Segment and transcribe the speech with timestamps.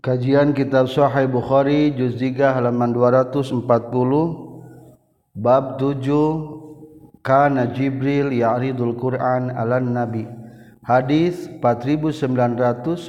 [0.00, 3.68] Kajian Kitab Sahih Bukhari juz 3 halaman 240
[5.36, 10.24] bab 7 kana Jibril ya'ridul Quran 'alan Nabi.
[10.80, 13.04] Hadis 4997.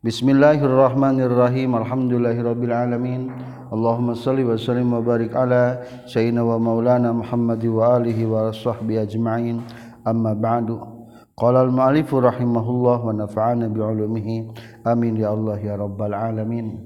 [0.00, 1.76] Bismillahirrahmanirrahim.
[1.76, 3.28] Alhamdulillahirabbil alamin.
[3.68, 9.04] Allahumma shalli wa sallim wa barik ala sayyidina wa maulana Muhammad wa alihi wa sahbihi
[9.04, 9.60] ajma'in.
[10.00, 10.99] Amma ba'du.
[11.40, 14.52] Qala al-mu'allifu rahimahullah wa nafa'ana bi ulumihi.
[14.84, 16.84] Amin ya Allah ya rabbal alamin.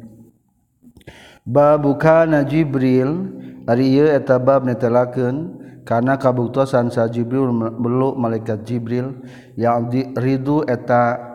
[1.43, 3.35] Babu kana Jibril
[3.67, 7.51] ari ieu eta bab netelakeun kana kabuktosan sa Jibril
[7.83, 9.27] beluk malaikat Jibril
[9.59, 11.35] yang ridu eta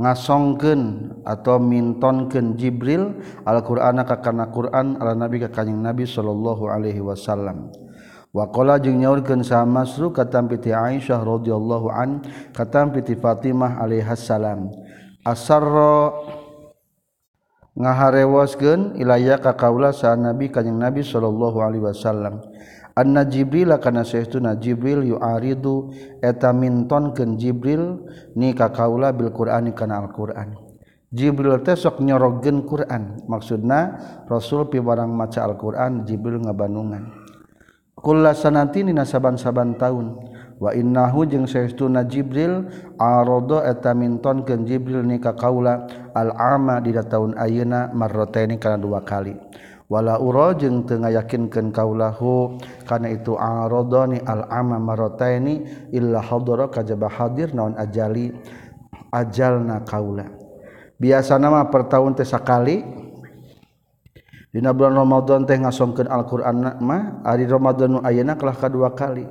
[0.00, 7.68] ngasongken atau mintonken Jibril Alqurana kakana Quran ala nabi ka Kanjing Nabi Shallallahu Alaihi Wasallam.
[8.30, 12.22] Wakola jeung nyaurkeun samasru katampiti Aisyah radhiyallahu an
[12.54, 14.70] katampiti Fatimah alaihissalam.
[15.26, 16.14] Asarra
[17.74, 22.38] ngaharewaskeun ilaya ka kaula sa Nabi kanjing Nabi sallallahu alaihi wasallam.
[22.94, 25.90] Anna Jibril kana saestuna Jibril yu'aridu
[26.22, 28.06] eta mintonkeun Jibril
[28.38, 30.54] ni ka kaula bil Qur'ani kana Al-Qur'an.
[31.10, 33.26] Jibril teh sok nyorogeun Qur'an.
[33.26, 33.98] Maksudna
[34.30, 37.19] Rasul pi barang maca Al-Qur'an Jibril ngabandungan.
[38.00, 40.16] kula sanati dina saban-saban taun.
[40.60, 42.68] Wa innahu jeung saestuna Jibril
[43.00, 49.00] arada eta mintonkeun Jibril ni ka kaula al ama di taun ayeuna marrataini kana dua
[49.00, 49.32] kali.
[49.88, 57.08] Wala ura jeung teu ngayakinkeun kaulahu kana itu aradani al ama marrataini illa hadara kajaba
[57.08, 58.28] hadir naon ajali
[59.08, 60.28] ajalna kaula.
[61.00, 62.84] Biasa nama per tahun teh sakali
[64.50, 69.22] Dina bulan Ramadan teh ngasongkeun Al-Qur'an mah ari Ramadan nu ayeuna kalah kadua kali.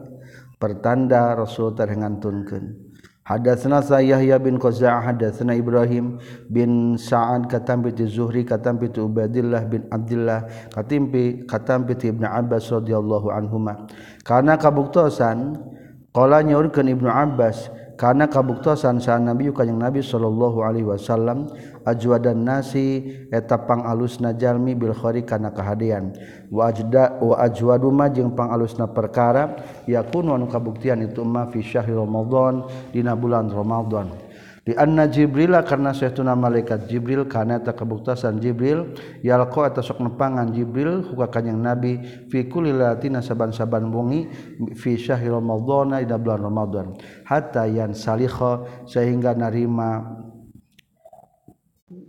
[0.56, 2.88] Pertanda Rasul teh ngantunkeun.
[3.30, 6.17] Hadatsna Yahya bin Qaza'ah hadatsna Ibrahim
[6.50, 12.73] bin Sa'ad katampi ti Zuhri katampi ti Ubaidillah bin Abdullah katimpi katampi ti Ibnu Abbas
[12.73, 13.86] radhiyallahu anhuma.
[14.25, 15.62] Karena kabuktosan
[16.09, 17.69] qala nyaurkeun Ibnu Abbas
[18.00, 21.52] karena kabuktasan sah nabi kanyang nabi Shallallahu Alaihi Wasallam
[21.84, 26.16] ajwadan nasi etapang alus najalmi Bilkhori karena kehadian
[26.48, 32.64] wajda wa ajwaduma jeung pangalusna perkara yakun kabuktian itu ma fi syahr Ramadan
[32.96, 34.28] dina bulan Ramadan.
[34.69, 38.94] di anna Jibrila karena suatuna malaikat Jibril karena ta kebuktasan Jibril
[39.25, 41.97] yalqa atau sok nepangan Jibril huka kanjing Nabi
[42.30, 44.30] fi kulilatina saban-saban bungi
[44.78, 46.88] fi syahr Ramadhana ida bulan Ramadhan
[47.25, 50.06] hatta yan salikha sehingga narima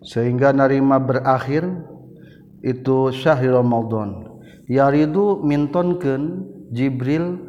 [0.04, 1.64] sehingga narima berakhir
[2.60, 4.36] itu syahr Ramadhan.
[4.68, 6.44] Yaridu mintonkeun
[6.76, 7.40] Jibril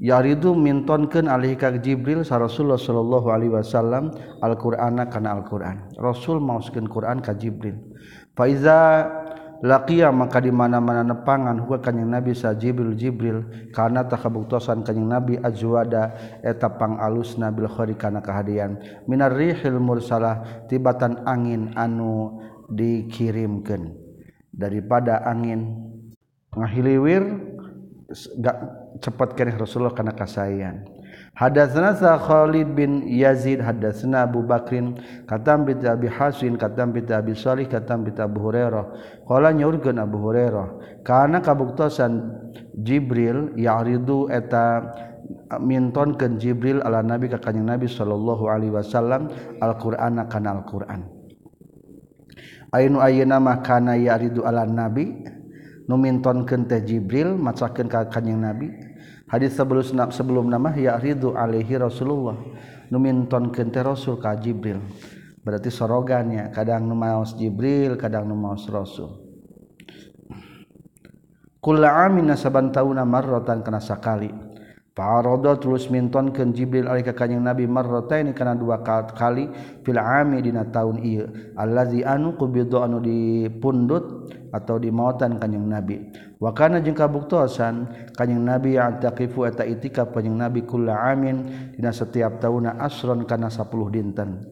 [0.00, 4.12] yaridu mintonkeun alih ka Jibril sa Rasulullah sallallahu alaihi wasallam
[4.44, 5.88] Al-Qur'ana kana Al-Qur'an.
[5.96, 7.76] Rasul maoskeun Qur'an ka Jibril.
[8.36, 9.08] Fa iza
[9.64, 15.40] laqiya maka di mana-mana nepangan huwa kanjing Nabi sa Jibril Jibril kana takabuktosan kanjing Nabi
[15.40, 16.12] ajwada
[16.44, 18.76] eta pangalusna bil nabil khairi kana kahadian
[19.08, 22.36] minar rihil mursalah tibatan angin anu
[22.68, 23.96] dikirimkeun
[24.52, 25.72] daripada angin
[26.52, 27.22] ngahiliwir
[28.40, 30.84] gak cepat ke Rasulullah karena kasayan
[31.36, 34.96] Hadatsana Khalid bin Yazid hadatsana Abu Bakrin
[35.28, 38.84] katam bi Abi Hasin katam bi Abi Salih katam bi Abu Hurairah.
[39.28, 42.40] Qala nyaurkeun Abu Hurairah kana kabuktosan
[42.80, 44.96] Jibril ya'ridu eta
[45.60, 49.28] mintonkeun Jibril ala Nabi ka kanjeng Nabi sallallahu alaihi wasallam
[49.60, 51.04] Al-Qur'ana kana Al-Qur'an.
[52.72, 55.20] Ainu ayeuna mah kana ya'ridu ala Nabi?
[55.84, 58.85] Nu mintonkeun teh Jibril macakeun ka kanjeng Nabi.
[59.30, 62.38] hadits sebelum sebelum nama ya Ridhu Alaihi Rasulullah.
[62.90, 64.78] Numinton kente Rasul ka Jibril.
[65.42, 69.26] Berarti sorogannya kadang numaos Jibril kadang numaos Rasul.
[71.58, 74.30] Kula amin saban tauna marrotan kana sakali.
[74.96, 79.44] Parodo tulus minton ke Jibril alika kanyang Nabi marrota ini karena dua kali
[79.84, 81.26] fil ami dina tahun iya.
[81.52, 86.08] Allazi anu kubidu anu dipundut atau dimautan kanyang nabi
[86.40, 87.84] wakana jeung kabuktosan
[88.16, 91.44] kanyang nabi yang taqifu eta itikaf kanyang nabi kulla amin
[91.76, 94.48] dina setiap tauna asron kana 10 dinten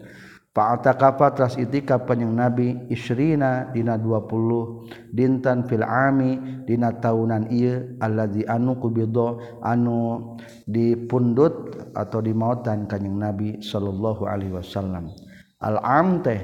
[0.55, 8.47] Fa'atakafa tras itikaf kanyang Nabi Isrina dina 20 dintan fil ami dina taunan ieu allazi
[8.47, 15.11] anu kubido anu dipundut atau dimautan kanyang Nabi sallallahu alaihi wasallam.
[15.59, 16.39] Al am teh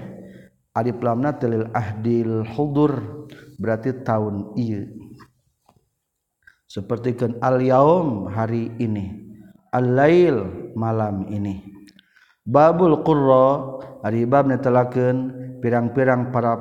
[0.75, 3.31] adi lamna tilil ahdil hudur
[3.61, 4.89] berarti tahun iya.
[6.65, 9.21] Seperti kan al yaum hari ini
[9.77, 10.37] al lail
[10.73, 11.61] malam ini.
[12.49, 16.57] Babul qurra ari bab netelakeun pirang-pirang para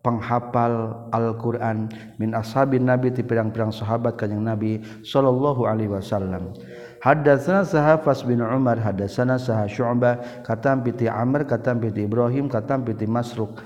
[0.00, 1.92] penghapal Alquran.
[2.16, 6.56] Min ashabin nabi di pirang-pirang sahabat kanjeng Nabi sallallahu alaihi wasallam.
[7.00, 13.08] Hadatsana Sahafas bin Umar hadatsana Sah Syu'bah katam piti Amr katam piti Ibrahim katam piti
[13.08, 13.56] Masruq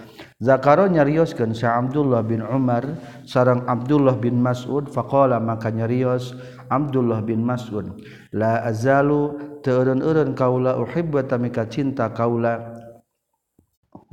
[0.45, 2.85] Zakaro nyarioskeun Sa Abdullah bin Umar
[3.25, 6.37] sareng Abdullah bin Mas'ud faqala maka nyarios
[6.69, 7.97] Abdullah bin Mas'ud
[8.29, 12.77] la azalu teureun-eureun kaula uhibbu tamika cinta kaula.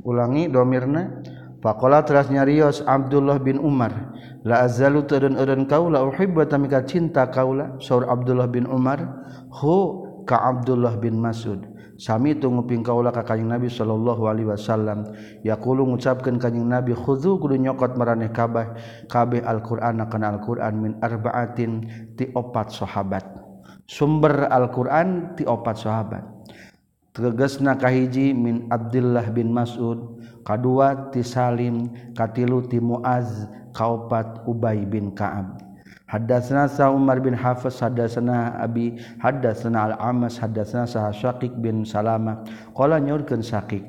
[0.00, 1.20] Ulangi domirna.
[1.62, 3.92] Faqala teras nyarios Abdullah bin Umar
[4.42, 7.76] la azalu turun-urun kaula uhibbu tamika cinta kaula.
[7.78, 9.04] Saur Abdullah bin Umar
[9.52, 11.71] hu ka Abdullah bin Mas'ud
[12.02, 15.06] Sami itu nguping kaulah ka kanjing Nabi sallallahu alaihi wasallam.
[15.46, 18.74] Yaqulu ngucapkeun kanjing Nabi khudzu kudu nyokot maraneh kabeh
[19.06, 21.86] kabeh Al-Qur'an kana Al-Qur'an min arba'atin
[22.18, 23.22] ti opat sahabat.
[23.86, 26.26] Sumber Al-Qur'an ti opat sahabat.
[27.14, 31.86] Tegasna kahiji min Abdullah bin Mas'ud kadua ti Salim
[32.18, 33.46] katilu ti Muaz
[33.78, 35.71] kaopat Ubay bin Ka'ab.
[36.12, 42.44] Hadatsana Sa Umar bin Hafiz hadatsana Abi hadatsana Al-Amas hadatsana Sa Syaqiq bin Salama.
[42.76, 43.80] Qala nyaurkeun Syaqiq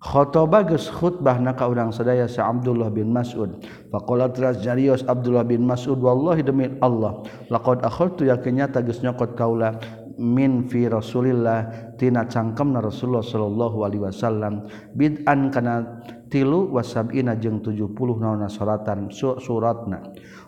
[0.00, 3.60] khotoba geus khutbah na ka urang sadaya sa Abdullah bin Mas'ud.
[3.92, 7.20] Faqala teras jarios Abdullah bin Mas'ud wallahi demi Allah
[7.52, 9.76] laqad akhadtu yakin nyata geus nyokot kaula
[10.16, 14.64] min fi Rasulillah tina cangkemna Rasulullah sallallahu alaihi wasallam.
[14.96, 16.00] Bid'an kana
[16.32, 17.92] tilu wasabina jeung 70
[18.24, 20.00] naon suratan suratna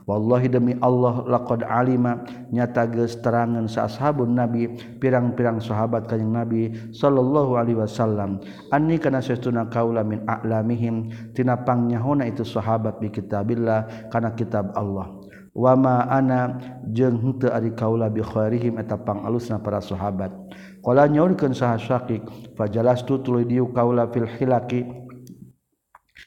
[0.07, 4.67] Wallahi demi Allah laqad alima nyata geus terangan saashabun nabi
[4.99, 8.43] pirang-pirang sahabat kanjing nabi sallallahu alaihi wasallam.
[8.75, 15.11] Anni kana sesuna kaula min a'lamihim tina pangnyaona itu sahabat bi kitabillah kana kitab Allah.
[15.53, 16.57] Wama ana
[16.97, 20.33] jeung henteu ari kaula bi khairihim eta pangalusna para sahabat.
[20.81, 22.25] Qala nyaurkeun saha syaqiq
[22.57, 24.83] fajalastu tuluy diu kaula fil hilaki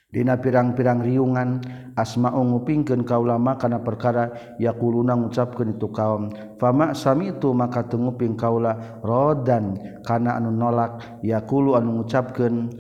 [0.05, 1.59] Dina pirang-pirang riungan
[1.97, 6.31] asma ngupingkeun kaulama kana perkara yaquluna ngucapkeun itu kaum.
[6.55, 9.75] Fama samitu maka tenguping kaula rodan
[10.07, 12.71] kana anu nolak yaqulu anu ngucapkeun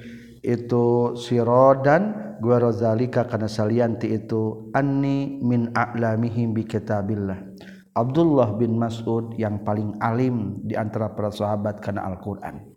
[0.45, 7.41] itu sirodan gua rozalika kana salian ti itu anni min a'lamihim bi kitabillah.
[7.95, 12.74] Abdullah bin Mas'ud yang paling alim di antara para sahabat kana Al-Qur'an.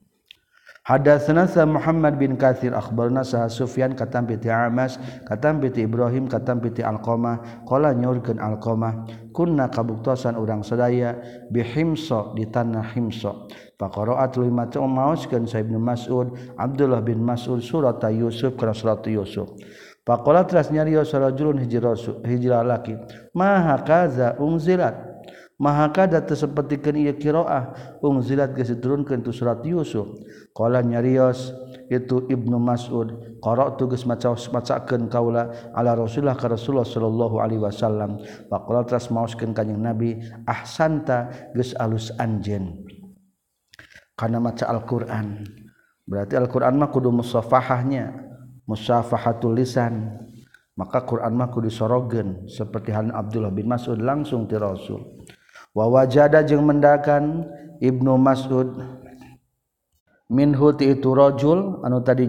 [0.88, 4.96] Hadatsana sa Muhammad bin Katsir akhbarna sa Sufyan katam bi Amas
[5.29, 9.05] katam bi Ibrahim katam bi Alqamah qala nyorkeun Alqamah
[9.37, 11.20] kunna kabuktosan urang sadaya
[11.52, 13.37] bi Himsa di tanah Himsa.
[13.76, 19.61] Faqaraat lu maca maoskeun sa Ibnu Mas'ud Abdullah bin Mas'ud surat Yusuf kana surat Yusuf.
[20.08, 22.96] Faqala tras nyarios rajulun hijra hijra laki
[23.37, 25.07] ma hakaza unzilat?
[25.58, 27.99] Mahakada sepertikan ia kiroah.
[27.99, 30.06] Ung zilat ge turunkan tu surat Yusuf.
[30.55, 31.50] Kala nyarios
[31.90, 38.22] itu Ibnu Mas'ud qara'tu tugas maca macakeun kaula ala Rasulullah ka Rasulullah sallallahu alaihi wasallam.
[38.46, 42.87] Faqala tras maoskeun kanjing Nabi ahsanta geus alus anjeun.
[44.14, 45.43] Kana maca Al-Qur'an.
[46.06, 48.14] Berarti Al-Qur'an mah kudu musafahahnya
[48.62, 50.22] musafahatul lisan.
[50.78, 55.18] Maka Quran mah kudu sorogen seperti hal Abdullah bin Mas'ud langsung ti Rasul
[55.78, 57.46] wawajada jeung mendakan
[57.78, 58.75] Ibnu Mas'ud.
[60.26, 62.26] Minhu ti itu rajul anu tadi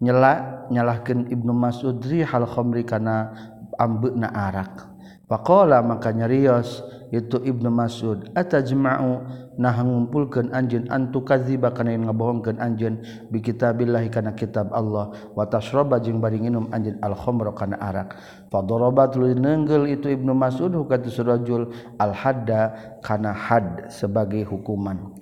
[0.00, 3.36] nyela nyalahkeun Ibnu Mas'ud hal khamri kana
[3.76, 4.88] ambeuna arak.
[5.28, 6.80] Faqala maka nyarios
[7.12, 9.20] itu Ibnu Mas'ud atajma'u
[9.60, 15.12] nah ngumpulkeun anjeun antu kana yang ngabohongkeun anjeun bi kitabillahi kana kitab Allah.
[15.36, 18.16] Wa tashraba jeung bari nginum anjeun al khamra kana arak.
[18.48, 25.12] Fa darabat lu neunggel itu Ibnu Mas'ud hukatu surajul al hadda kana had sebagai hukuman.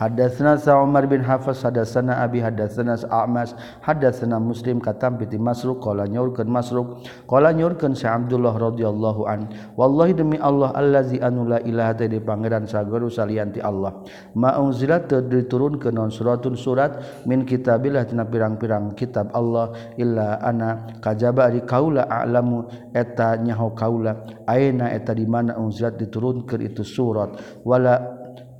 [0.00, 3.52] Hadatsana Umar bin Hafiz hadatsana Abi hadatsana A'mas
[3.84, 9.52] hadatsana Muslim katam piti Masruq qala nyaurkeun Masruq qala nyaurkeun Sa Abdullah radhiyallahu an.
[9.76, 14.04] Wallahi demi Allah allazi anu la ilaha ta pangeran saguru salianti Allah Allah
[14.36, 21.48] maunzilat diturun ke non suratun surat min kitabillah tina pirang-pirang kitab Allah illa ana kajaba
[21.48, 24.44] ari kaula a'lamu eta nyaho kaula.
[24.44, 27.40] Aina eta di mana unzilat diturunkeun itu surat.
[27.64, 27.96] Wala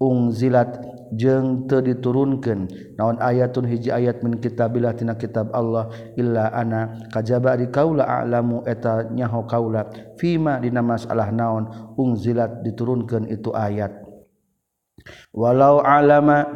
[0.01, 7.11] unzilat jeng te diturunkan naon ayatun hiji ayat min kitabillah tina kitab Allah illa ana
[7.11, 9.85] kajaba di kaula a'lamu eta nyaho kaula.
[10.17, 11.69] Fima dina masalah naon
[12.01, 14.00] unzilat diturunkan itu ayat.
[15.35, 16.47] walau alama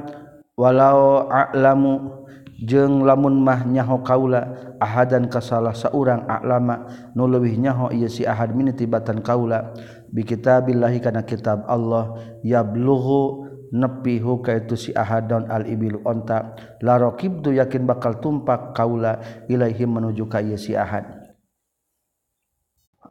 [0.55, 2.25] walau alamu
[2.65, 8.23] jeung lamun mah nyaho kaula ahadan ka salah saurang alama nu leuwih nyaho ieu si
[8.25, 9.75] ahad min tibatan kaula.
[10.15, 12.15] Bi kitabillahi kana kitab Allah
[12.47, 16.55] yablughu nepi huka itu si ahadon al ibil onta.
[16.79, 19.19] La raqibtu yakin bakal tumpak kaula
[19.51, 21.24] ilahi menuju ka ieu si ahad.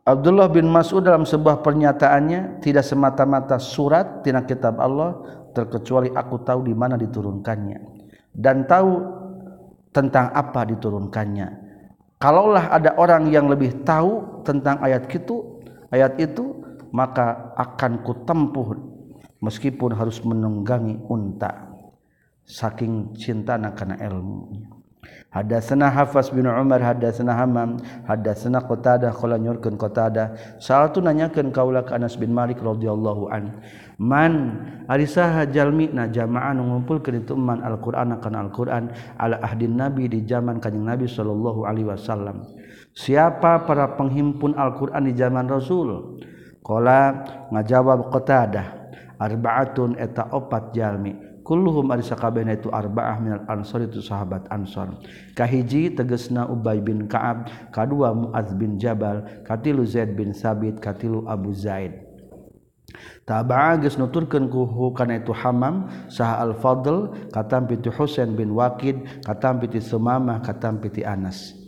[0.04, 5.16] Abdullah bin Mas'ud dalam sebuah pernyataannya tidak semata-mata surat tina kitab Allah
[5.56, 7.80] terkecuali aku tahu di mana diturunkannya.
[8.36, 9.00] Dan tahu
[9.96, 11.48] tentang apa diturunkannya.
[12.20, 16.52] Kalaulah ada orang yang lebih tahu tentang ayat itu ayat itu
[16.92, 18.76] maka akan kutempuh
[19.40, 21.72] meskipun harus menunggangi unta.
[22.44, 24.73] Saking cinta karena ilmu
[25.34, 31.98] Hadatsana Hafs bin Umar hadatsana Hammam hadatsana Qatadah qala nyurkeun Qatadah salatu nanyakeun kaula ka
[31.98, 33.58] Anas bin Malik radhiyallahu an.
[33.98, 40.06] Man ari saha jalmi na jama'an ngumpulkeun itu man Al-Qur'an kana Al-Qur'an ala ahdin Nabi
[40.06, 42.46] di zaman kanjing Nabi sallallahu alaihi wasallam.
[42.94, 46.22] Siapa para penghimpun Al-Qur'an di zaman Rasul?
[46.62, 48.68] Qala ngajawab Qatadah
[49.18, 51.33] arbaatun eta opat jalmi.
[51.44, 54.98] kulluhum ari sakabehna itu arba'ah minal ansor itu sahabat ansor
[55.36, 61.52] kahiji tegesna Ubay bin Ka'ab kadua Mu'adz bin Jabal katilu Zaid bin Sabit katilu Abu
[61.52, 62.14] Zaid.
[63.24, 69.24] Taba'a geus nuturkeun ku kana itu Hamam sah Al Fadl katam piti Husain bin Waqid
[69.24, 71.63] katam piti Sumamah katam piti Anas.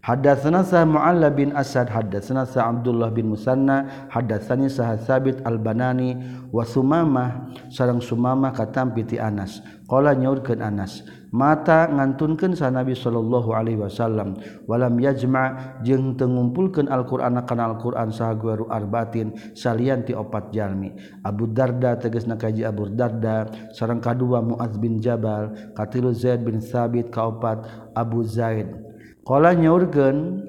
[0.00, 6.16] Hadatsana sa Mu'alla bin Asad hadatsana sa Abdullah bin Musanna hadatsani sa Sabit Al-Banani
[6.48, 7.52] wa Sumamah.
[7.68, 9.60] Sareng Sumamah katam ti Anas.
[9.84, 14.34] Qala nyaurkeun Anas mata ngantunkeun sa Nabi sallallahu alaihi wasallam
[14.66, 20.96] walam yajma jeung teu ngumpulkeun Al-Qur'an kana Al-Qur'an saha guru arbatin salian ti opat jalmi.
[21.28, 23.52] Abu Darda tegasna kaji Abu Darda.
[23.76, 28.89] Sareng kadua Muaz bin Jabal katilu Zaid bin Sabit kaopat Abu Zaid.
[29.30, 30.42] Kala nyaurkeun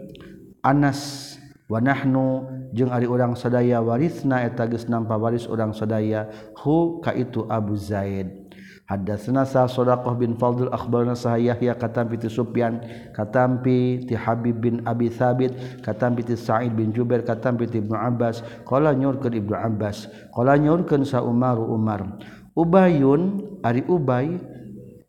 [0.65, 1.38] Anas
[1.69, 6.25] wa nahnu jeung ari urang sadaya warisna eta geus nampa waris urang sadaya
[6.57, 8.50] hu ka itu Abu Zaid.
[8.89, 12.81] Hadatsna sa Sadaqah bin Fadl akhbarna sa Yahya katampi ti Sufyan
[13.13, 18.41] katampi ti Habib bin Abi Thabit katampi ti Sa'id bin Jubair katampi ti Ibnu Abbas.
[18.65, 20.09] Qala nyurkeun Ibnu Abbas.
[20.33, 22.17] Qala nyurkeun sa Umar Umar.
[22.57, 24.41] Ubayun ari Ubay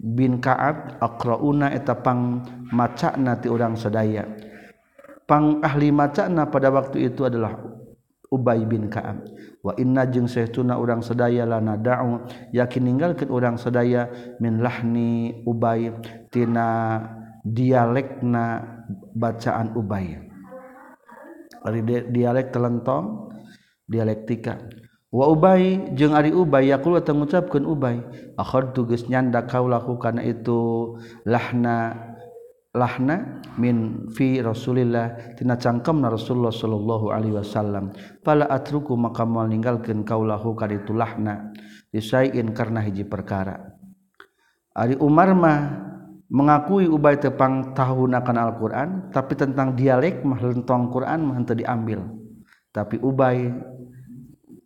[0.02, 2.42] bin Kaab aqrauna eta pang
[2.74, 4.26] macana ti urang sadaya.
[5.32, 7.56] pang ahli macana pada waktu itu adalah
[8.32, 9.28] Ubay bin Kaab.
[9.60, 14.08] Wa inna jeung saytuna urang sadaya lana da'u yakin ninggalkeun urang sadaya
[14.40, 15.92] min lahni Ubay
[16.32, 17.00] tina
[17.44, 18.60] dialekna
[19.16, 20.16] bacaan Ubay.
[21.62, 21.80] Ari
[22.10, 23.30] dialek telentong
[23.84, 24.58] dialektika.
[25.12, 28.00] wa Ubay jeung Ari Ubay yaqul teu ngucapkeun Ubay
[28.40, 30.96] akhadtu geus nyanda kaulahu kana itu
[31.28, 32.08] lahna
[32.72, 37.92] lahna min fi Rasulillah tina cangkemna Rasulullah sallallahu alaihi wasallam.
[38.24, 41.52] Fala atruku maka moal ninggalkeun kaulahu kana itu lahna
[41.92, 43.60] disaiin karena hiji perkara.
[44.72, 45.60] Ari Umar mah
[46.32, 52.00] mengakui Ubay tepang tahun akan Al-Quran tapi tentang dialek mah lentong Quran mah diambil.
[52.72, 53.52] Tapi Ubay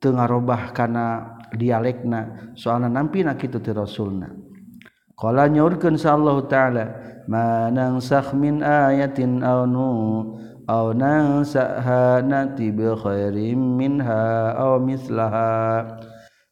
[0.00, 4.28] tengarobah kana dialekna soalna nampi na kitu ti rasulna.
[5.16, 6.84] Qala nyaurkeun sa Allah taala
[7.24, 9.88] manansakh min ayatin aw nu
[10.68, 15.88] aw nansaha nati bi khairin minha aw mislaha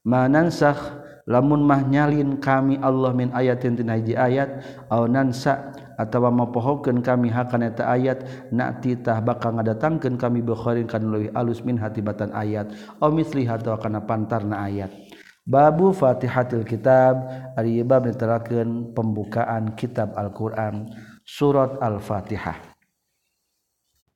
[0.08, 0.80] manansakh
[1.28, 7.30] lamun mah nyalin kami Allah min ayatin tina hiji ayat aw nansa atawa mapohokeun kami
[7.30, 13.10] hakan eta ayat natitah bakal ngadatangkeun kami bukharin kan leuwih alus min hatibatan ayat aw
[13.12, 14.90] misli atawa kana pantarna ayat
[15.44, 17.20] Babu Fatihatil Kitab
[17.52, 20.88] ari bab neterakeun pembukaan kitab Al-Qur'an
[21.20, 22.72] surat Al-Fatihah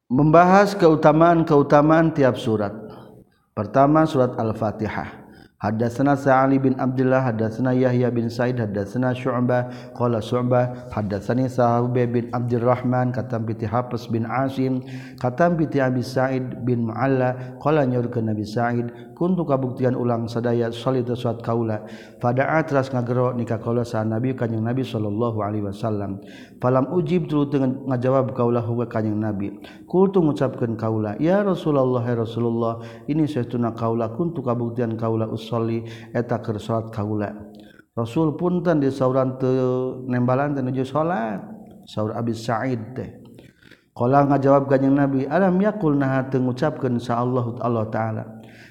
[0.08, 2.72] Membahas keutamaan-keutamaan tiap surat.
[3.52, 5.27] Pertama surat Al-Fatihah.
[5.58, 12.30] Hadatsana Sa'ali bin Abdullah hadatsana Yahya bin Sa'id hadatsana Syu'bah qala Syu'bah hadatsani Sa'ub bin
[12.30, 14.86] Abdurrahman katam bi Hafiz bin Asim
[15.18, 18.86] katam bi Abi Sa'id bin Mu'alla qala nyurkeun Nabi Sa'id
[19.18, 21.82] kuntu kabuktian ulang sadaya salita suat kaula
[22.22, 26.22] fada'a teras ngagero nikah kaula sa Nabi kanjing Nabi sallallahu alaihi wasallam.
[26.62, 29.58] Falam ujib tu dengan ngajawab kaula huwa kanjing Nabi.
[29.90, 32.78] Kultu ngucapkeun kaula ya Rasulullah ya Rasulullah
[33.10, 35.80] ini saestuna kaula kuntu kabuktian kaula soli
[36.12, 37.32] eta keur salat kaula
[37.98, 41.42] Rasul punten di sauran teu nembalan teu nuju salat
[41.82, 43.10] saur Abi Sa'id teh.
[43.90, 48.24] Kala ngajawab kanjing Nabi, alam yakul nah teu ngucapkeun sa Allah Allah taala.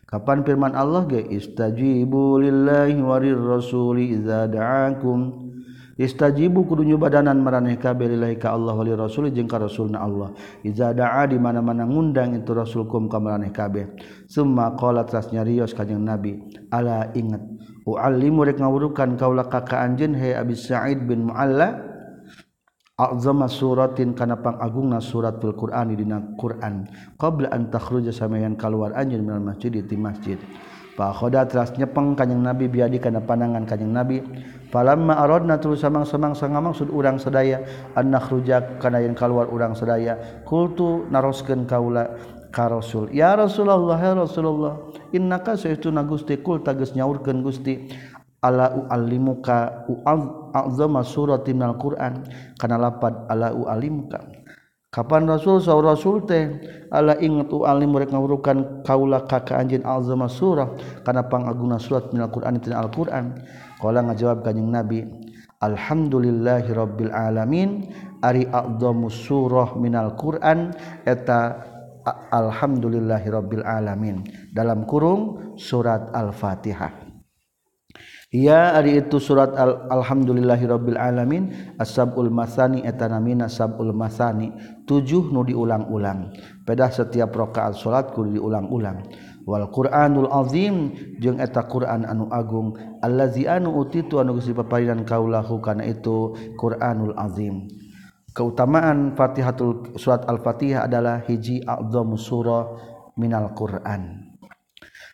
[0.07, 5.51] Kapan firman Allah ge istajibu lillahi warir rasuli idza da'akum.
[6.00, 10.31] Istajibu kudu nyubadanan maraneh kabeh lillahi ka Allah wali rasul jeung ka rasulna Allah.
[10.63, 13.91] Idza da'a di mana-mana ngundang itu rasulkum ka maraneh kabeh.
[14.27, 16.36] summa qala tras nyarios kanjing nabi
[16.69, 17.41] ala ingat
[17.88, 21.79] uallimu rek ngawurukan kaula kakak anjeun he abi sa'id bin mualla
[22.98, 29.41] azama suratin kana pangagungna suratul qur'ani dina qur'an qabla an takhruja samayan kaluar anjeun minal
[29.41, 30.41] masjid di masjid.
[30.98, 34.17] Fa khoda tras nyepeng kanjing nabi biadi kana pandangan kanjing nabi
[34.74, 37.62] falamma aradna tu samang-samang sanga sud urang sadaya
[37.93, 42.17] an nakhruja kana yang kaluar urang sadaya qultu naroskeun kaula
[42.66, 43.14] Rasul.
[43.14, 47.94] Ya Rasulullah ya Rasulullah innaka sayyiduna Gusti kul tagus nyaurkeun Gusti.
[48.42, 49.86] Ala uallimuka
[50.54, 52.26] azama surati minal Qur'an.
[52.58, 54.26] Kana lapad ala uallimuka.
[54.90, 56.58] Kapan Rasul saw Rasul teh
[56.90, 60.74] ala ingat uallim mereka ngawurukan kaula ka ka anjeun azama surah.
[61.06, 63.38] Kana pangaguna surat minal Qur'an tina Al-Qur'an.
[63.78, 65.06] Qala ngajawab kanjing Nabi
[65.58, 67.90] Alhamdulillahi Rabbil alamin
[68.22, 70.74] Ari Abdomus surah Minal Quran
[71.06, 71.66] eta
[72.32, 74.24] alhamdulillahirabbil alamin.
[74.56, 77.08] Dalam kurung surat al-fatihah.
[78.28, 81.76] Ya ari itu surat al alhamdulillahirabbil alamin.
[81.80, 84.52] Asabul masani etanamina sabul masani.
[84.84, 86.36] Tujuh nu diulang-ulang.
[86.68, 89.08] Pedah setiap rakaat salat kudu diulang-ulang.
[89.48, 90.92] Wal Qur'anul Azim
[91.24, 92.76] jeung eta Qur'an anu agung.
[93.00, 97.64] Allazi anu utitu anu geus dipaparinan kaulahu kana itu Qur'anul Azim.
[98.38, 102.70] Keutamaan Fatihatul surat Al-Fatihah adalah hiji a'dhamu surah
[103.17, 104.29] minal Qur'an.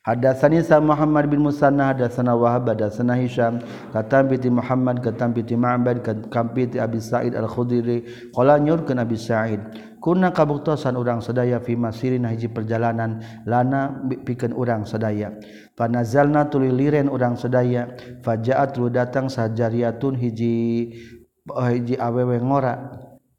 [0.03, 3.63] Hadatsani sa Muhammad bin Musanna hadatsana Wahab hadatsana Hisham
[3.95, 8.03] katam Muhammad katam bi Ma'bad katam bi Abi Sa'id Al-Khudri
[8.35, 9.63] qala nyurkeun Abi Sa'id.
[10.03, 15.39] Kunna kabuktosan urang sadaya fi masirin hiji perjalanan lana pikeun urang sadaya.
[15.79, 17.95] Panazalna tuluy liren urang sadaya
[18.27, 20.91] fajaat lu datang sajariatun hiji
[21.47, 22.91] hiji awewe ngora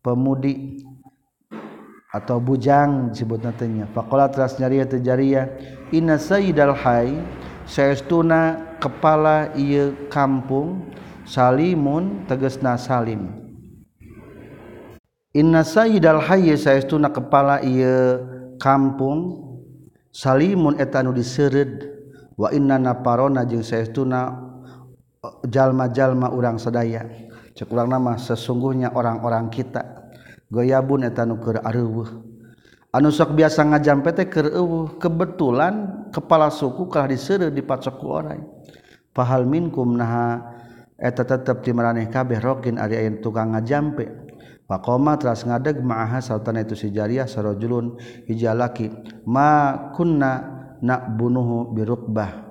[0.05, 0.85] pemudi
[2.13, 5.47] atau bujang disebut nantinya fakola teras nyariah terjariah
[5.91, 7.17] inna sayyidal hai
[7.65, 10.93] sayastuna kepala iya kampung
[11.25, 13.33] salimun tegesna salim.
[15.35, 18.23] Inna sayyidal hayy sayastuna kepala iya
[18.63, 19.43] kampung
[20.15, 21.91] salimun eta disered
[22.39, 24.31] wa inna naparona jeung sayastuna
[25.49, 27.09] jalma-jalma urang sadaya.
[27.55, 30.11] cekulang nama sesungguhnya orang-orang kita
[30.51, 32.35] goyabun eta nu keur areuweuh.
[32.95, 38.47] Anu sok biasa ngajam PT keur eueuh kebetulan kepala suku kalah diseureuh di pacoku orang
[39.11, 40.55] pahal minkum naha
[40.95, 44.23] eta tetep di maraneh kabeh rokin ari aya tukang ngajampe.
[44.65, 48.89] Pakoma teras ngadeg ma'aha saltana itu si jariah sarojulun hijalaki
[49.29, 50.41] ma kunna
[50.81, 52.44] nak bunuhu birukbah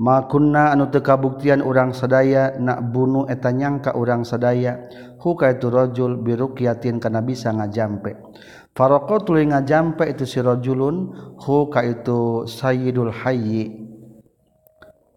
[0.00, 4.88] makunna anu teu kabuktian urang sadaya nak bunuh eta nyangka urang sadaya
[5.20, 8.16] huka itu rajul biruqyatin kana bisa ngajampe.
[8.72, 13.92] Faraqo tuluy ngajampe itu si rajulun huka itu sayyidul hayyi.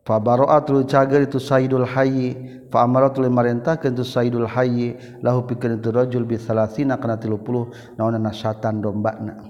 [0.04, 2.36] Fa baro'a tuluy cager itu sayyidul hayyi
[2.68, 7.96] fa amara tuluy marintahkeun itu sayyidul hayyi lahu pikeun itu rajul bi 30 kana 30
[7.96, 9.48] naonna syatan dombana.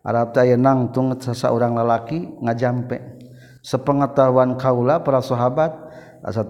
[0.00, 3.23] Arab teh nangtung sasa urang lalaki ngajampe.
[3.64, 5.72] sepengetahuan Kaula para sahabat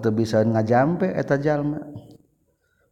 [0.03, 1.79] teu bisa ngajampe eta jalma.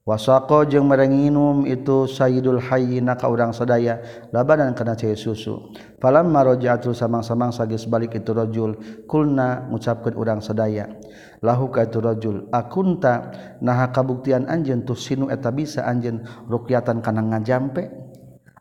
[0.03, 4.03] Wasaqo jeung merenginum itu Sayyidul Hayyina ka urang sadaya
[4.35, 5.71] labanan kana cai susu.
[6.03, 8.75] Falam marojatu samang-samang sagis balik itu rajul
[9.07, 10.91] kulna ngucapkeun urang sadaya.
[11.39, 13.31] Lahu ka itu rajul akunta?
[13.63, 16.19] Naha kabuktian anjeun tusinu eta bisa anjeun
[16.51, 17.87] ruqyatan kana ngajampe.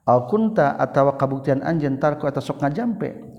[0.06, 0.78] Akunta?
[0.78, 3.31] Atawa kabuktian anjeun tarku eta sok ngajampe.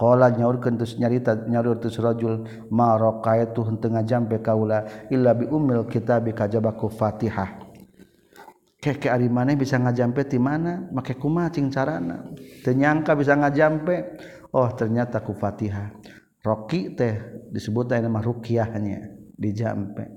[0.00, 5.84] Qala nyaurkeun teu nyarita nyaur teu rajul ma raqaitu henteu ngajampe kaula illa bi ummil
[5.92, 7.60] kitab kajaba ku Fatihah.
[8.80, 10.88] Keh ke ari maneh bisa ngajampe di mana?
[10.88, 12.32] Make kumaha cing carana?
[12.64, 14.16] Teu nyangka bisa ngajampe.
[14.56, 15.92] Oh, ternyata ku Fatihah.
[16.40, 20.16] Roki teh disebut nama ruqyahnya dijampe.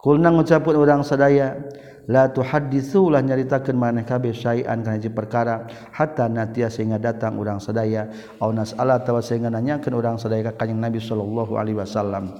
[0.00, 1.60] Kulna ngucapkeun urang sadaya,
[2.10, 5.70] seaya tuh hadisulah nyaritakan maneh kabeh syai'an kana perkara.
[5.94, 8.10] Hatta natia sehingga datang urang sadaya
[8.42, 12.34] au nas'ala tawa sehingga nanyakeun urang sadaya ka kanjing Nabi sallallahu alaihi wasallam.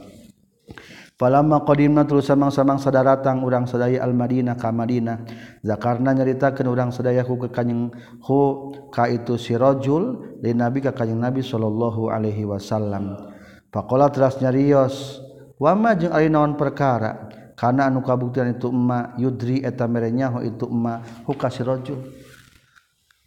[1.14, 5.22] Falamma qadimna terus samang-samang sadaratang urang sadaya al Madinah ka Madinah.
[5.62, 7.94] Zakarna nyaritakeun urang sadaya ku ka kanjing
[8.26, 13.30] hu ka itu si rajul li Nabi ka kanjing Nabi sallallahu alaihi wasallam.
[13.70, 15.22] Faqala teras nyarios
[15.62, 17.30] wa ma jeung ari naon perkara
[17.60, 22.00] karena anu kabuktian itu emma yudri eta merenyaho itu emma hukasirojul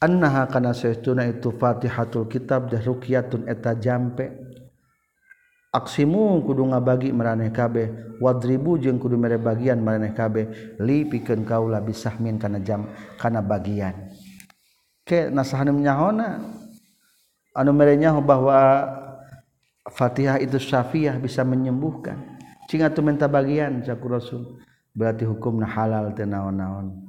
[0.04, 4.36] annaha kana saytuna itu fatihatul kitab dah ruqyatun eta jampe.
[5.74, 11.82] Aksimu kudu ngabagi maraneh kabeh wadribu jeung kudu mere bagian maraneh kabeh li pikeun kaula
[11.82, 12.86] bisahmin kana jam
[13.18, 14.14] kana bagian.
[15.02, 16.46] Ke nasahan nyahona
[17.58, 18.60] anu mere nyaho bahwa
[19.84, 22.33] Fatihah itu syafiah bisa menyembuhkan.
[22.70, 24.42] Cing atuh minta bagian caku Rasul.
[24.94, 27.04] Berarti hukumna halal teu naon-naon.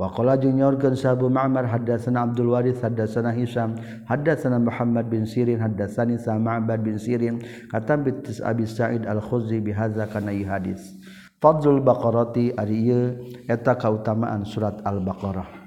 [0.00, 3.76] Wa qala junyorkeun sabu Ma'mar haddatsana Abdul Waris haddatsana Hisam
[4.08, 10.08] haddatsana Muhammad bin Sirin haddatsani Sa'ma'bad bin Sirin katam bi Abi Sa'id Al-Khuzri bi hadza
[10.08, 10.96] kana hadis.
[11.36, 12.88] Fadlul Baqarati ari
[13.44, 15.59] eta kautamaan surat Al-Baqarah.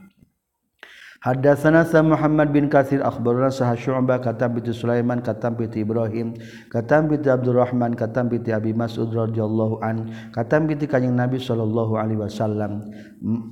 [1.24, 6.36] Hadatsana sa Muhammad bin Katsir akhbarana sah Syu'bah katam bi Sulaiman katam bi Ibrahim
[6.68, 12.20] katam bi Abdurrahman katam bi Abi Mas'ud radhiyallahu an katam bi kanjing Nabi sallallahu alaihi
[12.20, 12.92] wasallam.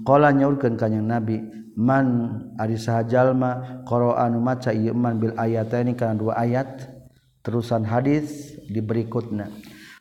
[0.03, 1.47] Qala nyaurkeun kanjing Nabi
[1.79, 3.87] man ari sahajalma
[4.19, 6.91] anu maca ieu man bil ayataini kana dua ayat
[7.39, 9.47] terusan hadis di berikutna.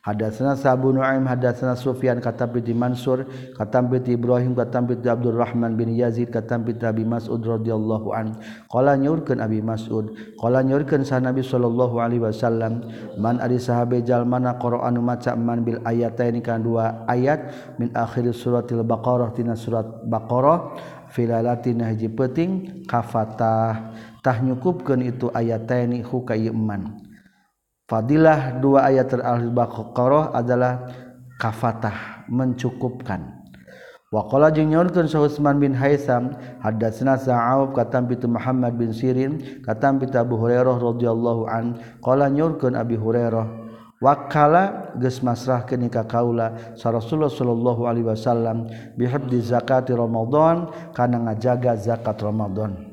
[0.01, 5.93] hadatsana Sabu Nu'aim hadatsana Sufyan katam bi Mansur katam bi Ibrahim katam bi Abdurrahman bin
[5.93, 8.33] Yazid katam bi Abi Mas'ud radhiyallahu an.
[8.73, 10.09] Qala nyurkeun Abi Mas'ud
[10.41, 12.81] qala nyurkeun sa Nabi sallallahu alaihi wasallam
[13.21, 18.81] man ari sahabe jalmana qur'an maca man bil ayataini kana dua ayat min akhir suratil
[18.81, 20.73] baqarah tina surat baqarah
[21.13, 22.51] filalatin haji penting
[22.89, 23.93] kafatah.
[24.21, 27.10] Tah nyukupkeun itu ayataini hukaiman
[27.91, 30.87] Fadilah dua ayat al-Baqarah adalah
[31.35, 33.41] kafatah mencukupkan.
[34.11, 40.03] Waqala jeung nyaurkeun Syekh Utsman bin Haisam hadatsna Sa'ab katam pitu Muhammad bin Sirin katam
[40.03, 43.47] pitu Abu Hurairah radhiyallahu an qala nyaurkeun Abi Hurairah
[44.03, 48.67] wakala geus masrahkeun ka kaula sa Rasulullah sallallahu alaihi wasallam
[48.99, 52.91] bihibdi zakati Ramadan kana ngajaga zakat Ramadan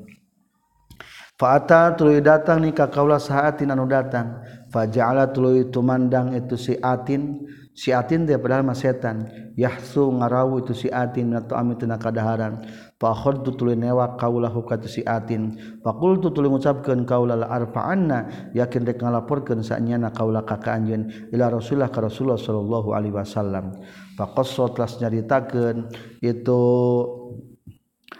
[1.38, 7.44] Fa'ata tuluy datang ni ka kaula saatin anu datang faja'ala tuluy tumandang itu si atin.
[7.78, 9.30] Si atin dia padahal mah setan.
[9.54, 12.66] Yahsu ngarawu itu si atin atau amin tina kadaharan
[12.98, 15.54] fa khadtu tuluy newak kaulahu ka si atin.
[15.86, 21.30] Fa qultu tuluy ngucapkeun kaula la arfa'anna yakin rek ngalaporkeun sanyana kaula ka ka anjeun
[21.30, 23.78] ila rasulullah ka rasulullah sallallahu alaihi wasallam.
[24.18, 25.86] Fa qassat las nyaritakeun
[26.18, 26.60] itu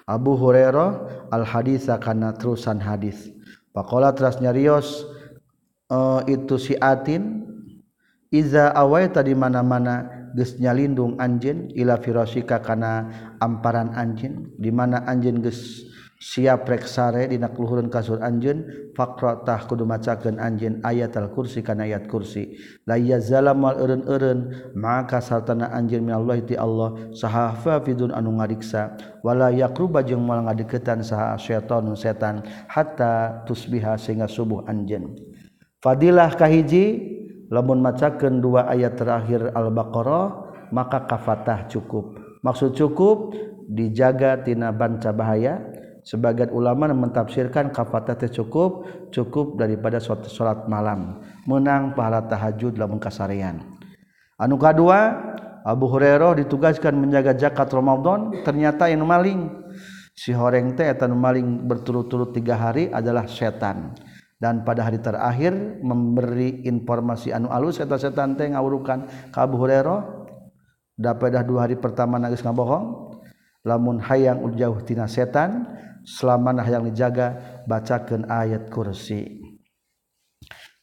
[0.07, 0.91] Abu Hurairah
[1.35, 3.27] al haditsa kana terusan hadis.
[3.75, 5.18] Pakola teras nyarios
[5.93, 7.45] uh, itu siatin
[8.33, 13.09] iza awai tadi mana-mana gesnya lindung anjin ila firasika kana
[13.41, 19.87] amparan anjin di mana anjin ges siap reksare dina kluhureun kasur anjeun faqra tah kudu
[19.87, 22.59] macakeun anjeun ayat al-kursi kana ayat kursi.
[22.91, 27.55] La yazalam wal eureun-eureun maka sartana anjeun minallahi ti Allah saha
[27.87, 28.99] fidun anu ngariksa.
[29.23, 35.28] Wala yaqruba jeung moal ngadeukeutan saha syaitan setan hatta tusbiha sehingga subuh anjeun.
[35.79, 37.07] Fadilah kahiji
[37.55, 42.19] lamun macakeun dua ayat terakhir Al-Baqarah maka kafatah cukup.
[42.43, 43.31] Maksud cukup
[43.71, 45.63] dijaga tina banca bahaya.
[46.03, 51.23] Sebagian ulama mentafsirkan kafatah teh cukup cukup daripada suatu salat malam.
[51.47, 53.63] Menang pahala tahajud lamun kasarean.
[54.35, 55.15] Anu kadua
[55.63, 59.47] Abu Hurairah ditugaskan menjaga zakat Ramadan ternyata yang maling.
[60.17, 63.95] Si horeng teh eta maling berturut-turut tiga hari adalah setan
[64.39, 70.07] dan pada hari terakhir memberi informasi anu alus kata setan teh ngawurukan ka Abu Hurairah
[70.95, 73.19] da pada dua hari pertama nangis ngabohong
[73.67, 75.67] lamun hayang jauh tina setan
[76.07, 79.48] selama hayang dijaga bacakeun ayat kursi.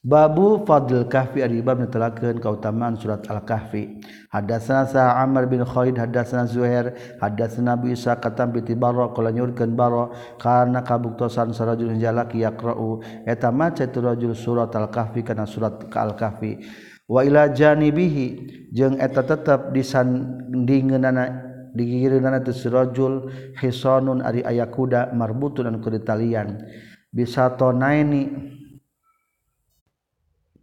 [0.05, 4.05] Babu Fadl Kahfi ari bab netelakeun kautamaan surat Al-Kahfi.
[4.29, 9.73] Hadatsana Sa Amr bin Khalid hadatsana Zuhair hadatsana Abu Isa katam bi Tibara qala nyurkeun
[9.73, 16.61] Bara kana kabuktosan sarajul jalaki yaqra'u eta maca tu rajul surat Al-Kahfi kana surat Al-Kahfi.
[17.09, 25.65] Wa ila janibihi jeung eta tetep disandingeunana digigireunana tu sirajul hisanun ari aya kuda marbutun
[25.65, 26.61] anu kuda talian
[27.09, 28.54] bisa tonaini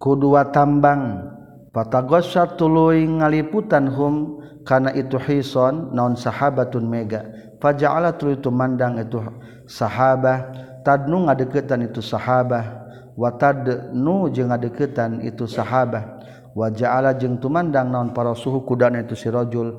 [0.02, 1.30] kedua tambang.
[1.70, 7.24] Patagosya tuluy ngaliputan hum kana itu hison non sahabatun mega.
[7.62, 9.22] Faja'ala tuluy tumandang itu
[9.70, 10.50] sahabah.
[10.82, 12.82] Tadnu ngadeketan itu sahabah.
[13.14, 16.18] Wa tadnu jeung ngadeketan itu sahabah.
[16.52, 19.78] Wa ja'ala jeung tumandang naon para suhu kudana itu si rajul.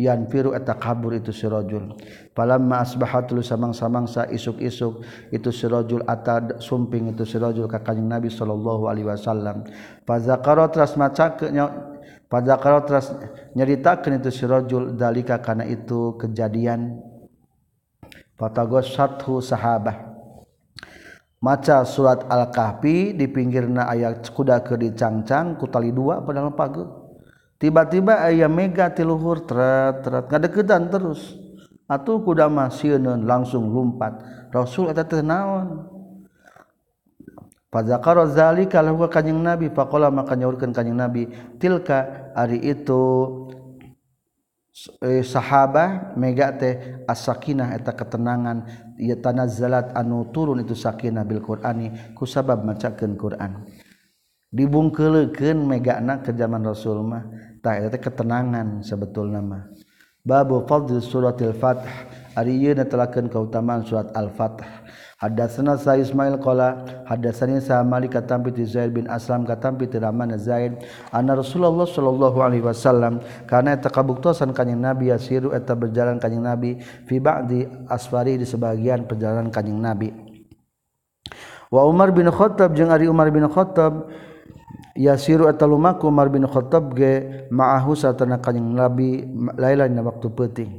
[0.00, 1.92] Yanfiru eta kabur itu sirajul
[2.32, 8.88] falamma asbahat lu samang-samangsa isuk-isuk itu sirajul ata sumping itu sirajul ka kanjing Nabi sallallahu
[8.88, 9.66] alaihi wasallam.
[10.06, 11.36] Fazakara tras maca
[12.30, 13.12] fazakara tras
[13.52, 17.02] nyaritakeun itu sirajul dalika kana itu kejadian.
[18.38, 20.08] Fataghassathu sahabah.
[21.40, 26.99] Maca surat al-kahfi di pinggirna ayat kuda ke dicangcang ku tali dua padahal pagi
[27.60, 30.24] tiba-tiba ayam mega tiluhur tret tret.
[30.26, 31.36] Ngadeketan terus.
[31.90, 34.22] Atuh kuda masieun langsung lumpat
[34.54, 35.90] rasul eta teh naon?
[37.70, 41.30] Fadzakara zalika lahu kanjing Nabi faqala maka nyaurkeun kanjing Nabi
[41.62, 43.02] tilka ari itu
[45.06, 48.66] eh, sahabah mega teh as-sakinah eta ketenangan.
[48.98, 53.66] Ieu tanazzalat anu turun itu sakinah bil Qur'ani kusabab macakeun Qur'an.
[54.50, 57.49] Dibungkelekeun megana ke zaman Rasul mah.
[57.60, 59.68] tak eta ketenangan sebetul nama
[60.24, 61.84] babu fadl suratil fath.
[62.36, 64.62] Ari ieu netelakeun kautamaan surat al-fath.
[65.20, 70.32] Hadatsana Sa Ismail qala hadatsani Sa Malik katampi ti Zaid bin Aslam katampi ti Rahman
[70.40, 70.80] Zaid
[71.12, 76.80] anna Rasulullah sallallahu alaihi wasallam kana eta kabuktosan kanjing Nabi yasiru eta berjalan kanjing Nabi
[77.04, 80.08] fi ba'di asfari di sebagian perjalanan kanjing Nabi.
[81.68, 84.08] Wa Umar bin Khattab jeung Ari Umar bin Khattab
[84.96, 89.24] yasiru atalumaku Umar bin Khattab ge ma'ahu satana kanjing Nabi
[89.56, 90.70] lailan waktu peuting.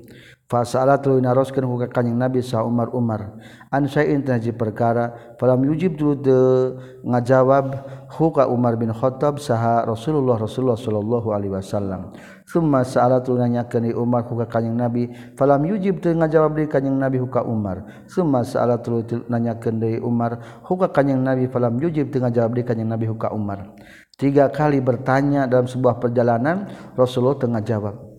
[0.52, 3.40] Penting naroskan kanyang nabi sah Umar Umar.
[3.72, 5.16] Anji perkara
[5.64, 6.76] yujib dulu
[7.08, 7.72] ngajawab
[8.12, 12.12] huka Umar bin Khattab saha Rasulullah Rasulullah Shallallahu Alaihi Wasallam.
[12.44, 15.08] Semua saat nanya ke Umar huka kanyang nabi?
[15.40, 18.04] Falam yujib ngajawab di kanyang nabi huka Umar.
[18.12, 18.84] Semua saat
[19.32, 19.72] nanya ke
[20.04, 21.48] Umar huka kanyang nabi?
[21.48, 23.72] Falam yujib ngajawab di kanyang nabi huka Umar.
[24.20, 26.68] Tiga kali bertanya dalam sebuah perjalanan
[27.00, 28.11] Rasulullah tengah jawab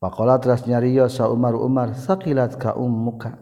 [0.00, 3.36] Pakola teras nyariyo sa Umar Umar sakilat ka ummuka.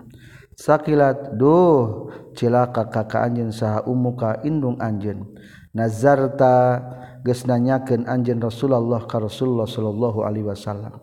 [0.58, 5.38] Sakilat duh cilaka kaka anjeun saha ummuka indung anjeun.
[5.70, 6.82] Nazarta
[7.22, 10.98] geus nanyakeun anjeun Rasulullah ka Rasulullah sallallahu alaihi wasallam.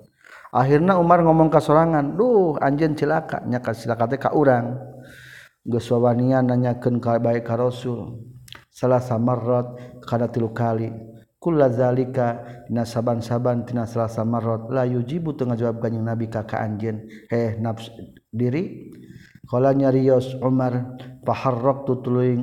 [0.51, 4.75] Akhirna Umar ngomong ka sorangan, "Duh, anjeun cilaka, nya ka cilaka teh ka urang."
[5.63, 8.27] Geus wawanian nanyakeun ka bae ka Rasul.
[8.75, 9.71] Salah samarrat
[10.03, 11.14] kada tilu kali
[11.45, 14.73] kullazalika dina saaban-saban tina Selasa marot.
[14.73, 17.05] La yujibu teu ngajawab kanjing Nabi ka ka anjeun.
[17.29, 17.93] Heh nafsu
[18.33, 18.89] diri.
[19.45, 22.33] Qala nyarios Umar faharraqtu tuluy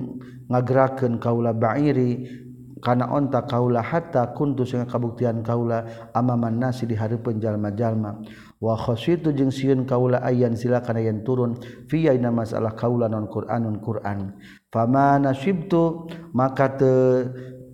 [0.47, 2.39] ngagerakeun kaula ba'iri
[2.79, 8.23] karena onta kaula hatta kuntu sing kabuktian kaula amaman nasi di hareupeun jalma-jalma.
[8.63, 11.59] Wa khasyitu jeung sieun kaula ayan sila kana yen turun.
[11.91, 14.39] Fi aina masalah kaula non Qur'anun Qur'an.
[14.71, 16.95] Fama nasibtu maka te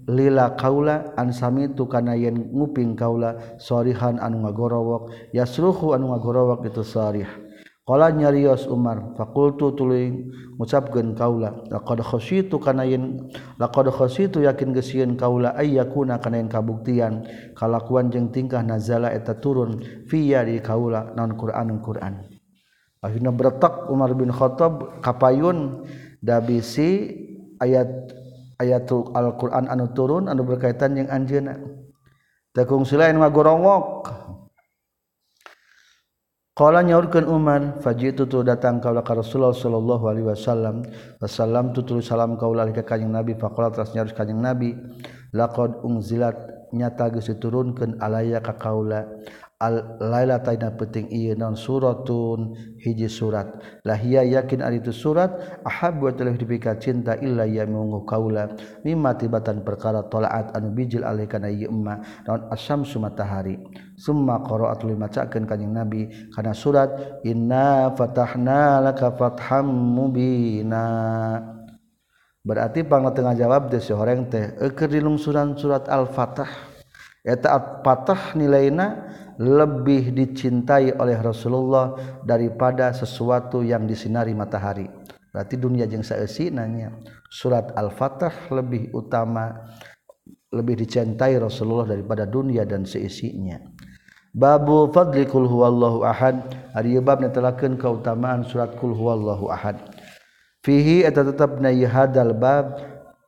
[0.08, 7.28] lila kaula ansami tukana yen nguping kaula sorihan anu ngagorowok yasruhu anu ngagorowok itu sarih.
[7.88, 10.28] Qala nyarios Umar fakultu tuluy
[10.60, 17.24] ngucapkeun kaula laqad khasyitu kana yen laqad khasyitu yakin gesieun kaula ayyakuna kana yen kabuktian.
[17.56, 22.28] Kalakuan jeung tingkah nazala eta turun fi di kaula non qur'an Qur'an.
[23.00, 25.86] Akhirna bertak Umar bin Khattab kapayun
[26.20, 27.14] dabisi
[27.56, 28.17] ayat
[28.58, 31.58] ayat Alquran anu turun anu berkaitan yang anjena
[32.52, 34.10] tekung silain mah gorongok
[36.58, 40.82] Qala nyaurkeun Umar fajitu tu datang kaula ka Rasulullah sallallahu alaihi wasallam.
[41.22, 44.74] Wasallam tu tuluy salam kaula ka kanjing Nabi faqala teras nyaurus kanjing Nabi
[45.38, 46.34] laqad unzilat
[46.74, 49.06] nyata geus diturunkeun alaya ka kaula.
[49.58, 53.58] laila taina penting ieu naon suratun hiji surat.
[53.82, 55.34] Lahia yakin ari itu surat
[55.66, 58.54] ahabbu wa tulih dipika cinta illa ya munggu kaula.
[58.86, 63.58] Mimma tibatan perkara tolaat anu bijil alih kana ieu emma naon asyamsu matahari.
[63.98, 66.06] Summa qara'at li macakeun kanjing nabi.
[66.30, 70.86] Kana surat inna fatahna laka fatham mubina.
[72.46, 76.48] Berarti pangna tengah jawab teh sehoreng teh eukeur dilungsuran surat al-fatah.
[77.26, 79.07] Eta al-fatah nilaina
[79.38, 81.94] lebih dicintai oleh Rasulullah
[82.26, 84.90] daripada sesuatu yang disinari matahari.
[85.30, 86.92] Berarti dunia jeung saeusi nanya.
[87.30, 89.54] Surat al-fatah lebih utama
[90.50, 93.60] lebih dicintai Rasulullah daripada dunia dan seisinya
[94.38, 96.38] babu fadli kul huwallahu ahad.
[96.76, 99.80] Ari bab netelakeun keutamaan surat kul huwallahu ahad.
[100.62, 102.78] Fihi eta tetepna hadal bab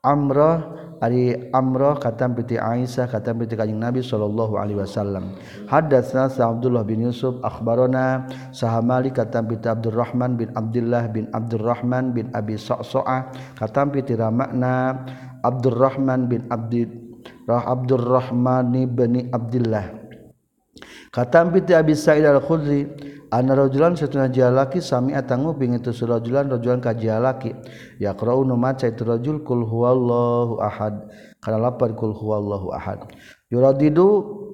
[0.05, 5.33] amrah Ari amroh katam piti Aisyah katam piti kanjing Nabi sallallahu alaihi wasallam.
[5.65, 12.29] Hadatsna sa Abdullah bin Yusuf akhbarona sahamali katam piti Abdurrahman bin Abdullah bin Abdurrahman bin
[12.37, 15.09] Abi Sa'sa'ah katam piti ramakna
[15.41, 16.85] Abdurrahman bin Abdi
[17.49, 19.89] Rah Abdurrahman bin Abdullah.
[21.17, 22.85] Katam piti Abi Sa'id al-Khudri
[23.31, 27.55] Ana rajulan satuna jalaki sami atanguping itu surajulan rajulan ka jalaki
[28.03, 31.07] yaqra'u nu maca itu rajul kul huwallahu ahad.
[31.39, 33.07] Kana lapan kul huwallahu ahad.
[33.47, 34.07] Yuradidu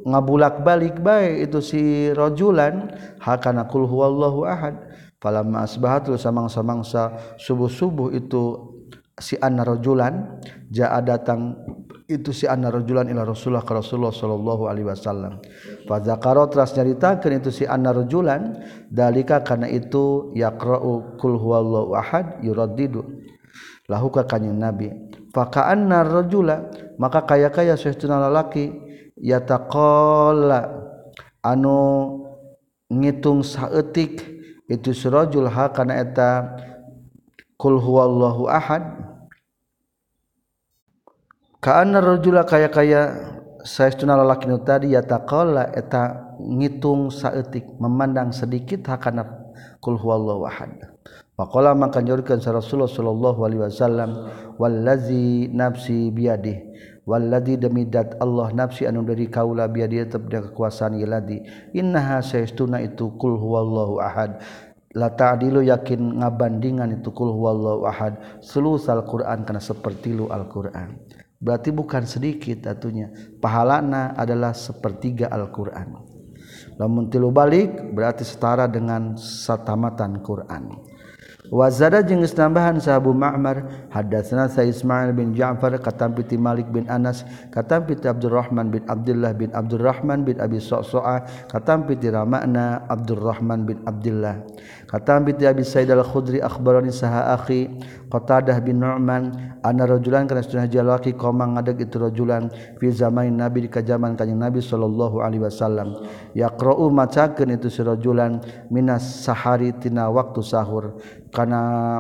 [0.05, 4.77] ngabulak balik bae itu si rajulan hakana kul huwallahu ahad.
[5.25, 8.77] Falamma asbahat samang-samangsa subuh-subuh itu
[9.17, 10.37] si anna rajulan
[10.69, 11.57] jaa datang
[12.07, 15.43] itu si anna rajulan ila rasulullah ka rasulullah sallallahu alaihi wasallam.
[15.91, 22.39] Fa zakara teras nyaritakeun itu si anna rajulan dalika kana itu yaqra'u kul huwallahu ahad
[22.47, 23.03] yuraddidu.
[23.91, 24.91] Lahu ka kanjing nabi.
[25.35, 28.71] Fa ka anna rajula maka kaya-kaya saestuna lalaki
[29.19, 30.87] yataqalla
[31.43, 32.23] anu
[32.87, 34.23] ngitung saeutik
[34.71, 36.55] itu surajul ha kana eta
[37.59, 38.83] kul huwallahu ahad
[41.67, 43.11] Kaana rajula kaya-kaya
[43.67, 49.27] saestuna lalaki nu tadi yataqalla eta ngitung saeutik memandang sedikit hakana
[49.83, 50.79] kul huwallahu ahad.
[51.35, 54.11] Faqala maka nyorkeun sa Rasulullah sallallahu alaihi wasallam
[54.63, 56.71] wallazi nafsi biadih
[57.03, 61.45] wallazi demi dat Allah nafsi anu dari kaula biadih tetep dengan kekuasaan iladi
[61.77, 64.39] innaha saestuna itu kul huwallahu ahad
[64.97, 70.97] la ta'dilu yakin ngabandingan itu kul huwallahu ahad sulusal Qur'an kana seperti lu Al-Qur'an
[71.41, 73.13] berarti bukan sedikit atunya.
[73.39, 76.17] Pahalana adalah sepertiga Al-Qur'an.
[76.77, 80.77] Lamun tilu balik berarti setara dengan satamatan Quran.
[81.47, 87.23] Wazada jeung tambahan sahabu Ma'mar hadatsana sa Ismail bin Ja'far katam piti Malik bin Anas
[87.55, 93.79] katam piti Abdurrahman bin Abdullah bin Abdurrahman bin Abi Sa'sa'a katam piti Rama'na Abdurrahman bin
[93.87, 94.43] Abdullah
[94.87, 97.67] katam piti Abi Sa'id al-Khudri akhbarani saha akhi
[98.07, 102.47] Qatadah bin Nu'man anna rajulan kana sunah jalaki qoma ngadeg itu rajulan
[102.79, 106.07] fi zaman Nabi di kajaman kanjeng Nabi sallallahu alaihi wasallam.
[106.39, 108.39] Yaqra'u macakeun itu si rajulan
[108.71, 111.03] minas sahari tina waktu sahur.
[111.35, 111.99] Karena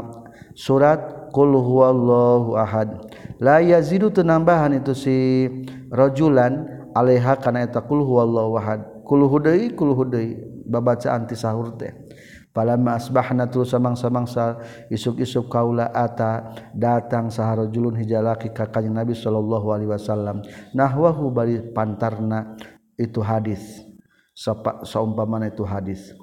[0.55, 3.11] surat qul huwallahu ahad.
[3.43, 5.17] La yazidu tenambahan itu si
[5.91, 8.81] rajulan alaiha kana eta qul huwallahu ahad.
[9.03, 10.39] Qul hudai qul hudai
[10.71, 11.91] babacaan ti sahur teh
[12.57, 19.93] palama asbahna tu samang-samangsa isuk-isuk kaula ata datang saharajulun hijalaki ka kanjeng Nabi sallallahu alaihi
[19.93, 20.41] wasallam.
[20.73, 22.57] Nahwahu bari pantarna
[22.97, 23.85] itu hadis.
[24.89, 26.17] Saumpamana itu hadis.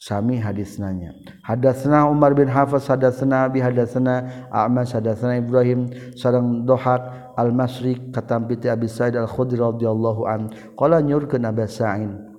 [0.00, 1.12] Sami hadis nanya
[1.44, 8.88] hadatsna Umar bin Hafiz hadatsna bi hadatsna A'mas hadatsna Ibrahim sareng Dohak Al-Masri katampiti Abi
[8.88, 10.48] Sa'id Al-Khudri radhiyallahu an.
[10.72, 12.29] Qala nyurkeun Abi Sa'id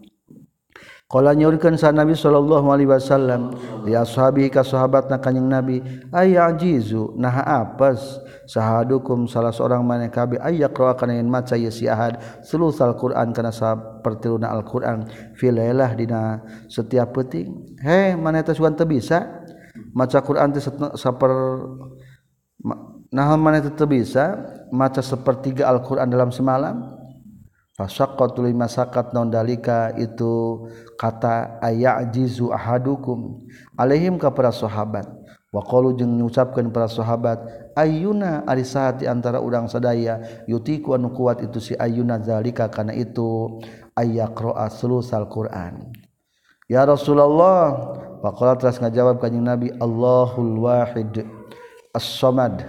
[1.12, 3.52] Qala nyurkeun sa Nabi sallallahu alaihi wasallam
[3.84, 8.00] li ashabi ka sahabatna kanjing Nabi ay ajizu nah apes?
[8.48, 12.16] Sahadukum salah seorang maneh kabe ay yaqra kana yen maca ye si ahad.
[12.48, 15.04] Sulusal Quran kana sapertiluna Al-Qur'an
[15.36, 16.40] fi lailah dina
[16.72, 19.44] setiap peuting he maneh teh sugan teu bisa
[19.92, 20.64] maca Quran teh
[20.96, 21.32] saper
[23.12, 27.01] nah maneh teh bisa maca sepertiga Al-Qur'an dalam semalam
[27.82, 30.70] fasaqatu lima sakat non dalika itu
[31.02, 33.42] kata ayajizu ahadukum.
[33.74, 35.10] Alaihim ka para sahabat.
[35.50, 37.44] Wa qalu jeung ngucapkeun para sahabat
[37.76, 42.96] ayyuna ari saat di antara urang sadaya yutiku anu kuat itu si ayyuna zalika kana
[42.96, 43.60] itu
[43.98, 45.92] ayyaqra sulusal Quran.
[46.72, 47.76] Ya Rasulullah
[48.24, 51.28] faqala teras ngajawab kanjing Nabi Allahul wahid
[51.92, 52.64] as-samad.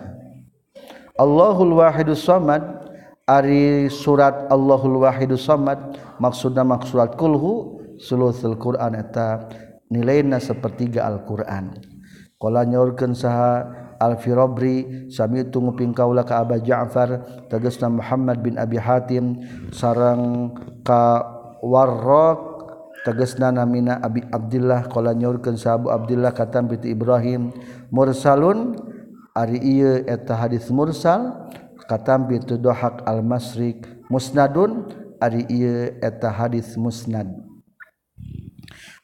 [1.14, 2.81] Allahul wahidus samad
[3.32, 9.48] Ari surat Allahul Wahidus Samad maksudna maksud kulhu sulusul Quran eta
[9.88, 11.80] nilaina sepertiga Al-Qur'an.
[12.36, 13.64] Qala nyorkeun saha
[13.96, 19.40] Al-Firabri sami tunguping kaula ka Aba Ja'far tegasna Muhammad bin Abi Hatim
[19.72, 20.52] sarang
[20.84, 21.24] ka
[21.62, 22.52] Warraq
[23.06, 27.54] tegesna namina Abi Abdullah qala nyorkeun sa Abu Abdullah katam bi Ibrahim
[27.94, 28.74] mursalun
[29.32, 31.48] ari ieu eta hadis mursal
[31.92, 34.88] katambi tu dohak al masrik musnadun
[35.20, 37.28] ari ieu eta hadis musnad.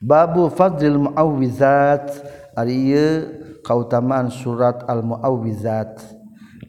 [0.00, 2.08] Babu fadlil muawwizat
[2.56, 3.12] ari ieu
[3.60, 6.00] kautamaan surat al muawwizat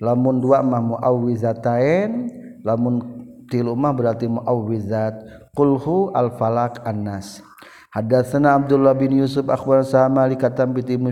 [0.04, 2.28] lamun dua mah muawwizatain
[2.68, 3.00] lamun
[3.48, 5.24] tilu mah berarti muawwizat.
[5.56, 7.40] Qulhu al falak annas.
[7.90, 11.10] Hadatsana Abdullah bin Yusuf akhbar sama li katam bi Ibnu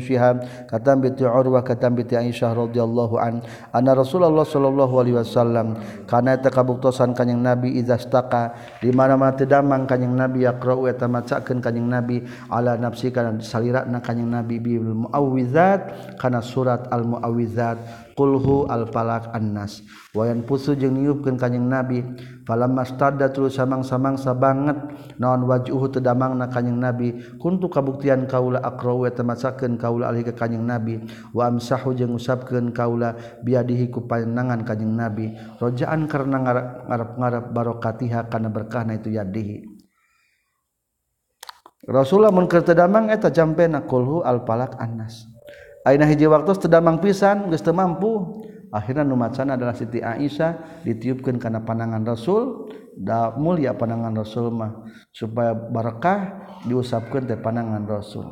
[0.69, 3.41] katam bi Urwah katam bi Aisyah radhiyallahu an
[3.73, 9.89] anna Rasulullah sallallahu alaihi wasallam kana eta kabuktosan kanjing Nabi izastaka di mana-mana teu damang
[9.89, 16.13] kanjing Nabi yaqra'u eta macakeun kanjing Nabi ala nafsi kana salirana kanjing Nabi bil muawwizat
[16.21, 19.85] kana surat al muawwizat kulhu al-falak annas.
[20.17, 22.01] Wayan pusu jeung niupkeun ka kanjing nabi.
[22.49, 24.75] Falamastadda tuluy samang-samangsa banget
[25.21, 27.21] naon wajuhu teu damangna kanjing nabi.
[27.37, 31.05] Kuntu kabuktian kaula aqrau wa tamasakeun kaula alih ka kanjing nabi.
[31.29, 33.13] Wa amsahu jeung usapkeun kaula
[33.45, 35.37] biadihi ku panangan kanjing nabi.
[35.61, 36.41] Rojaan karena
[36.89, 39.77] ngarep-ngarep barokatiha kana berkahna itu yadihi.
[41.87, 45.36] Rasulullah mun keur teu damang eta jampeuna kulhu al-falak annas.
[45.87, 48.43] Aina hiji waktu sedamang pisan geus mampu.
[48.67, 52.67] Akhirnya numacana adalah Siti Aisyah ditiupkan karena pandangan Rasul
[52.99, 54.83] da mulia pandangan Rasul mah
[55.15, 58.27] supaya barakah diusapkan teh pandangan Rasul.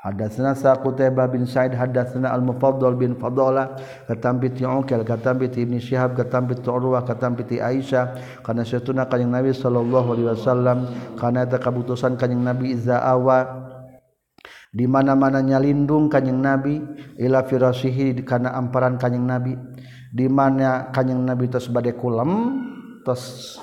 [0.00, 3.76] Hadatsana Saqutaybah bin Sa'id hadatsana Al-Mufaddal bin Fadala
[4.08, 9.04] katam bi Ti'ukal katam bi Ibnu Syihab katam bi Urwah katam bi Aisyah kana satuna
[9.04, 10.88] kanjing Nabi sallallahu alaihi wasallam
[11.20, 13.59] kana eta kabutusan kanjing Nabi iza awa
[14.70, 16.78] di mana-mana nyalindung Kanjeng Nabi
[17.18, 19.54] ila firasihi kana amparan Kanjeng Nabi.
[20.10, 22.58] Di mana Kanjeng Nabi tos bade kulam
[23.02, 23.58] tos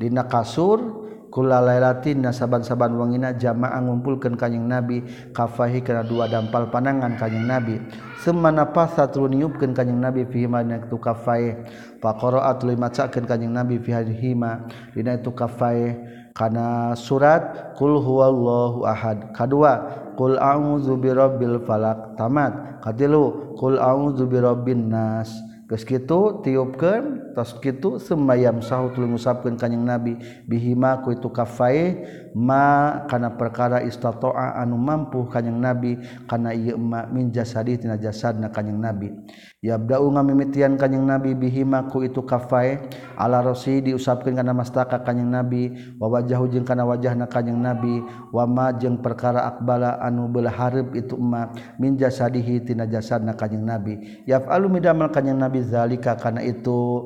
[0.00, 7.14] dina kasur kula lailatin nasaban-saban wangina jamaah ngumpulkeun kanyeng Nabi kafahi kana dua dampal panangan
[7.16, 7.76] kanyeng Nabi.
[8.18, 9.38] Semana napasa turun
[9.72, 11.56] kanyeng Nabi fi ma tu kafai
[12.02, 15.96] faqara'at li macakeun Nabi fi hadhihi ma dina tu kafai
[16.34, 19.30] kana surat kul huwallahu ahad.
[19.30, 22.84] Kadua kul a'udzu birabbil falaq tamat.
[22.84, 25.32] Katilu kul a'udzu birabbin nas.
[25.64, 29.14] Geus kitu tiupkeun tos kitu semayam sahu tuluy
[29.54, 32.02] ka Nabi bihima ku itu kafae
[32.34, 35.94] ma kana perkara istata'a anu mampu ka Nabi
[36.26, 39.14] kana ieu ma min jasadi tina jasadna ka Nabi.
[39.60, 42.80] Yabda'u ngamimitian kanjing Nabi bihimaku itu kafai
[43.12, 48.00] ala rosi diusapkan karena mastaka kanjeng Nabi wa wajahu jeung kana wajahna kanjeng Nabi
[48.32, 50.56] wa ma jeung perkara akbala anu beulah
[50.96, 54.24] itu ma min jasadihi tina jasadna kanjeng Nabi.
[54.24, 57.04] Yaf'alu midamal kanjeng Nabi zalika kana itu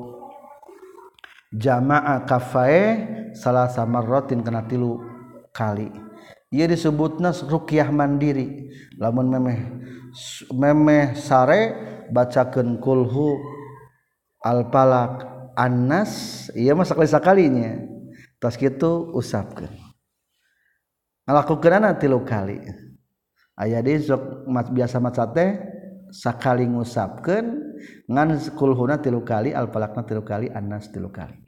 [1.51, 2.79] jama'a kafai
[3.35, 5.03] salah samarratin kana tilu
[5.51, 5.91] kali.
[6.55, 8.71] Ia disebutna ruqyah mandiri.
[8.95, 9.59] Lamun memeh
[10.55, 13.39] memeh sare bacakan kulhu
[14.43, 15.25] alpalak
[15.57, 17.79] anas iya mah sekali sekalinya
[18.37, 19.71] tas gitu usapkan
[21.25, 22.61] ngelakukan tilu kali.
[23.55, 25.63] Ayah di sok mat, biasa macate
[26.11, 27.43] sakali ngusapkan
[28.07, 31.39] ngan kulhuna tilu kali alpalakna tilu kali anas tilu kali.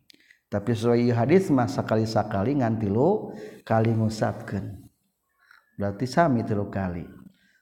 [0.47, 3.35] Tapi sesuai hadis mah sekali sekali ngan tilu
[3.67, 4.87] kali ngusapkan
[5.75, 7.05] berarti sami tilu kali.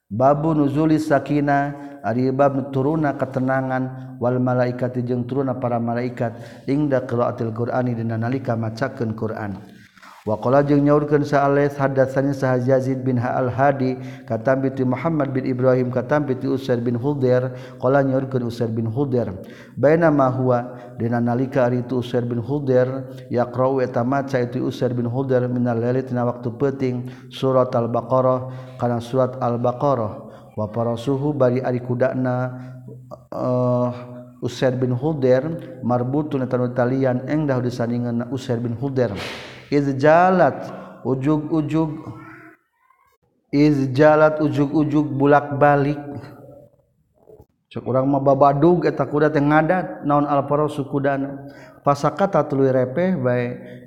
[0.10, 1.74] babu nuzuli Sakina
[2.06, 6.40] Aribab turuna ketenangan Wal malaikat jeung turuna para malaikat.
[6.72, 9.60] Ingda qiraatil Qur'ani dina nalika macakeun Qur'an.
[10.26, 13.94] Wakola jeung nyaurkan saaleh hadasannya sah Yazid bin Ha'al Hadi
[14.26, 19.30] katambi tu Muhammad bin Ibrahim katambi tu Usair bin Hudair qala nyaurkeun Usair bin Hudair
[19.78, 20.82] baina ma huwa?
[20.98, 25.78] Dina nalika ari tu Usair bin Hudair yaqra'u eta maca itu Usair bin Hudair minal
[25.78, 30.26] laili tina waktu peuting surat al-Baqarah kana surat al-Baqarah
[30.58, 32.50] wa parasuhu bari ari kudana
[33.30, 35.46] uh, eh, Usair bin Hudair
[35.86, 39.14] marbutun tanu talian engdah disandingan Usair bin Hudair
[39.72, 40.70] izjalat
[41.06, 41.92] ujug-ujug
[43.56, 46.02] izjalat ujug-ujug bulak-balik.
[47.72, 50.04] Cek urang mah babadug eta kuda teh ngadat.
[50.08, 51.50] Naon alfaro sukudana
[51.84, 53.46] pasakata tuluy repeh bae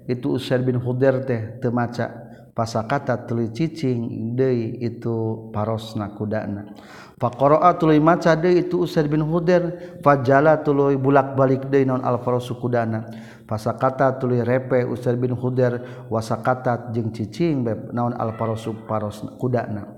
[0.08, 2.28] itu Usair bin Hudair teh teu maca.
[2.52, 6.74] Pasakata tuluy cicing deui itu parosna kudana
[7.22, 9.94] Faqara'a tuluy maca deui itu Usair bin Hudair.
[10.02, 13.06] Fajala tuluy bulak-balik deui naon alfaro sukudana
[13.48, 19.88] pasakata tuli repe Usair bin Huder wasakatat jeung cicing beb naon al-parosu paros kudana.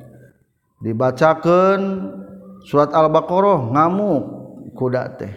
[0.79, 1.83] Dibacakeun
[2.63, 4.23] surat al-baqarah ngamuk
[4.79, 5.35] kuda teh.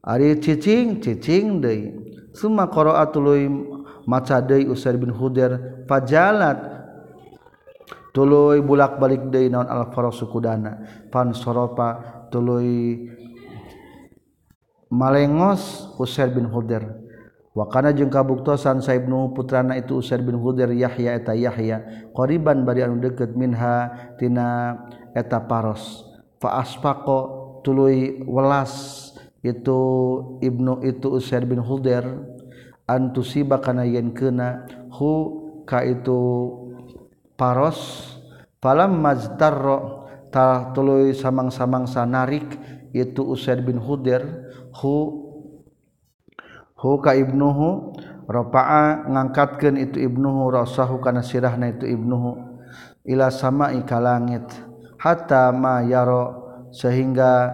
[0.00, 2.00] Ari cicing cicing deui.
[2.34, 3.46] Summa qara'a tuluy
[4.08, 6.58] maca deui Usair bin Huder fajalat
[8.10, 10.80] tuluy bulak balik deui naon al-parosu kudana.
[11.12, 13.06] Pan soropa tuluy
[14.94, 17.02] malengos Usair bin Huder
[17.50, 23.02] wakana jeung kabuktosan Saibnu putrana itu Usair bin Huder Yahya eta Yahya qoriban bari anu
[23.02, 23.90] deukeut minha
[24.22, 24.78] tina
[25.14, 26.06] eta paros.
[26.38, 29.10] Fa asfaqo tuluy welas
[29.42, 29.80] itu
[30.38, 32.04] Ibnu itu Usair bin Huder
[32.86, 36.20] antusiba kana yen keuna hu ka itu
[37.34, 38.12] paros.
[38.60, 40.08] Falam majtarro
[40.74, 42.58] tuluy samang-samangsa narik
[42.90, 44.43] itu Usair bin Huder
[47.16, 47.68] ibnuhu
[48.28, 48.62] ropa
[49.08, 52.54] ngangkatkan itu ibnuhu rasahu karena sirahna itu ibnuhu
[53.04, 54.48] Ila sama ika langit
[54.96, 55.52] hatta
[55.84, 56.40] yaro
[56.72, 57.52] sehingga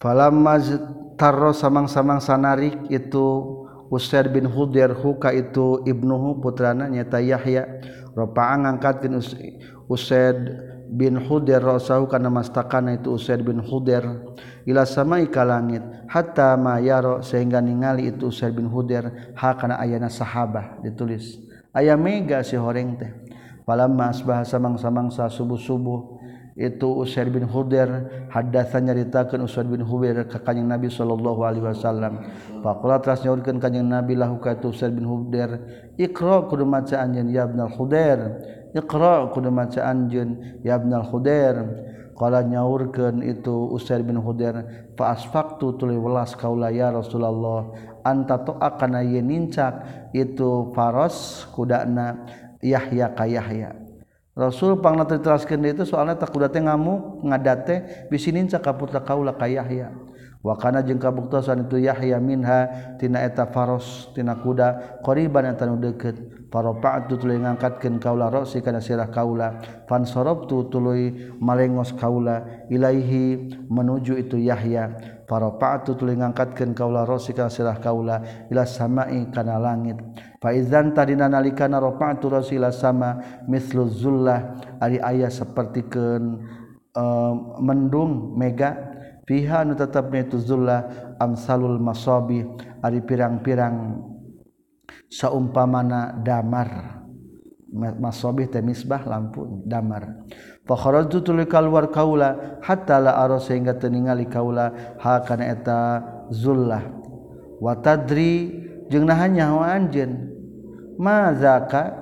[0.00, 3.52] falatarro samang-samang sanarik itu
[3.86, 7.68] Usair bin Hudir huka itu ibnuhu putrana nyata Yahya
[8.16, 9.14] ropa ngangkatkan
[9.86, 10.38] Usaid
[10.90, 14.02] bin Hudir rasahu karena mastakana itu Usaid bin Hudir
[14.66, 20.10] ila samai ka langit hatta ma yaro sehingga ningali itu Usair bin Hudair hakana ayana
[20.10, 21.38] sahabah ditulis.
[21.70, 23.12] Aya mega si horeng teh.
[23.66, 26.18] Palamma asbah samang-samangsa subuh-subuh
[26.56, 32.24] itu Usair bin Hudair hadatsa nyaritakeun Usair bin Hudair ka kanjeng Nabi sallallahu alaihi wasallam.
[32.64, 35.60] Faqala tras nyaurkeun kanjeng Nabi lahu ka itu Usair bin Hudair
[36.00, 38.40] iqra kudu maca anjeun ya ibnal Hudair.
[38.72, 41.60] Iqra kudu maca anjeun ya ibnal Hudair.
[42.16, 47.76] Kala nyaurkeun itu Usair bin Hudair fa asfaqtu tuluy welas kaula ya Rasulullah
[48.08, 49.84] anta to akana yeun nincak?
[50.16, 52.24] Itu faros kudana
[52.64, 53.76] Yahya ka Yahya.
[54.36, 59.36] Rasul pangna diteraskeun itu soalnya tak kuda teh ngamuk ngadate bisi nincak ka putra kaula
[59.36, 59.92] ka Yahya.
[60.44, 62.68] Wa kana jeung kabuktosan itu Yahya minha
[63.00, 66.35] tina eta faros tina kuda qariban eta nu deukeut.
[66.56, 69.60] Farafa'tu tuluy ngangkatkeun kaula rosi kana sirah kaula.
[69.84, 74.96] Fan sarabtu tuluy malengos kaula ilaihi menuju itu Yahya.
[75.28, 80.00] Farafa'tu tuluy ngangkatkeun kaula rosi kana sirah kaula ila samai kana langit.
[80.40, 86.40] Faizan tadi nalikana rafa'tu rasila sama mislu zullah ari ayah sapertikeun
[86.96, 88.96] uh, mendung mega.
[89.26, 90.86] Fiha nu tetapna itu zullah
[91.20, 92.46] amsalul masabi
[92.78, 93.98] ari pirang-pirang
[95.08, 97.02] saumpamana damar.
[97.76, 100.24] Masobih teh misbah lampu damar.
[100.64, 106.00] Fa kharajtu tul kalwar kaula hatta la ara sehingga teu ningali kaula ha kana eta
[106.32, 106.80] zullah.
[107.60, 110.32] Wa tadri jeung naha nyawa anjeun.
[110.96, 111.92] Mazaka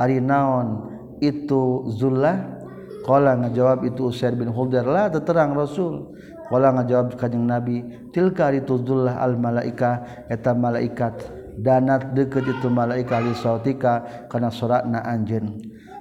[0.00, 0.88] ari naon
[1.20, 2.56] itu zullah?
[3.04, 6.16] Qala ngajawab itu Usair bin Hudair la terang Rasul.
[6.48, 7.84] Qala ngajawab kanjing Nabi
[8.16, 11.37] tilka ari itu zullah al malaika eta malaikat.
[11.58, 15.58] danat deket itu malaika lisautika kana sorakna anjeun.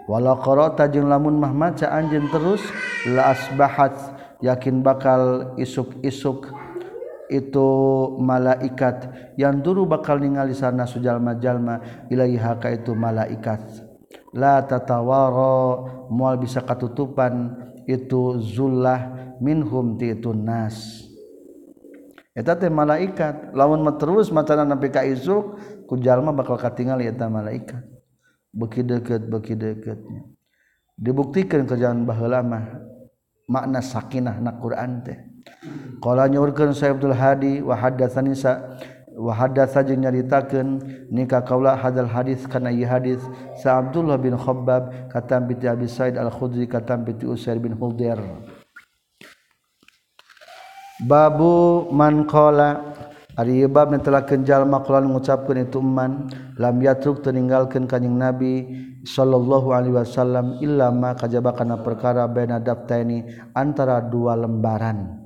[0.07, 2.63] Walau qarata jeung lamun mah maca anjeun terus
[3.09, 3.93] la asbahat
[4.39, 6.47] yakin bakal isuk-isuk
[7.27, 7.69] itu
[8.23, 13.83] malaikat yang dulu bakal ningali sana sujalma-jalma ilaiha ka itu malaikat.
[14.31, 17.51] La tatawara mual bisa katutupan
[17.83, 21.06] itu zullah minhum ti itu nas.
[22.37, 23.57] eta teh malaikat.
[23.57, 25.57] Lawan terus macana nepi ka izuk
[25.89, 27.81] ku jalma bakal katingal eta malaikat.
[28.53, 30.37] Beki deket beki deketnya
[30.97, 32.65] dibuktikan kerjaan baheula mah
[33.45, 35.17] makna sakinah na Quran teh.
[36.03, 38.75] Qala nyurkeun Syekh Abdul Hadi wa haddatsani sa
[39.17, 43.23] wa haddatsa jeung nyaritakeun nikah kaula hadal hadis kana ieu hadis
[43.57, 48.19] sa Abdullah bin Khabbab katam bi Abi Said Al Khudri katam bi Usair bin Hudair
[51.05, 52.97] babu mankola
[53.37, 56.25] Ariyubab telah kenjal makulan mengucapkan itu man
[56.57, 58.65] lam yatruk terninggalkan kanyang Nabi
[59.05, 65.21] sallallahu alaihi wasallam illama kajabakana perkara baina daftaini antara dua lembaran.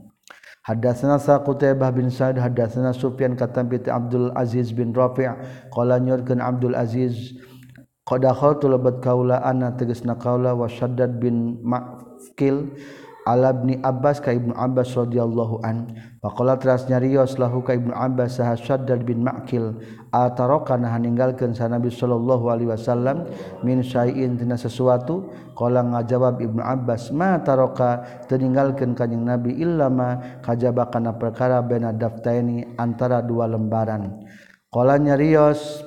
[0.67, 5.31] Hadatsana Saqutaybah bin Sa'id hadatsana Sufyan katam bi Abdul Aziz bin Rafi'
[5.71, 7.39] qala nyurkeun Abdul Aziz
[8.03, 12.75] qad khaltu labat kaula anna tegasna kaula wa Shaddad bin Ma'qil
[13.29, 15.93] ala bin Abbas ka Ibnu Abbas radhiyallahu an.
[16.21, 19.77] Faqala teras nyarios lahu ka Ibnu Abbas Shaddad bin Maqil
[20.09, 23.29] ataraka nah ninggalkeun sa Nabi sallallahu alaihi wasallam
[23.61, 25.29] min syai'in tina sesuatu?
[25.53, 31.93] Qala ngajawab Ibnu Abbas ma taraka teninggalkeun kanjing Nabi illa ma kajaba kana perkara baina
[31.93, 34.25] daftaini antara dua lembaran.
[34.73, 35.85] Qala nyarios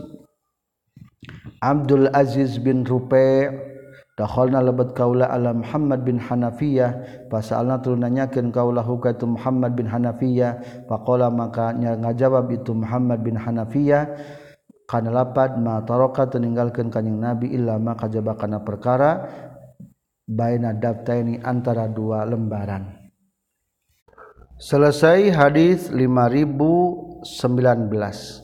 [1.64, 3.74] Abdul Aziz bin Rupai'
[4.15, 7.27] Dakhalna lebat kaula ala Muhammad bin Hanafiyah.
[7.27, 10.87] Pasalna tu nanyakeun kaulahu ka itu Muhammad bin Hanafiyah?
[10.87, 14.15] Faqala maka ngajawab itu Muhammad bin Hanafiyah.
[14.87, 19.27] Kana lapad ma taraka teninggalkeun kanjing Nabi illa ma kajaba kana perkara
[20.29, 23.11] baina daftaini antara dua lembaran.
[24.62, 28.43] Selesai hadis 5019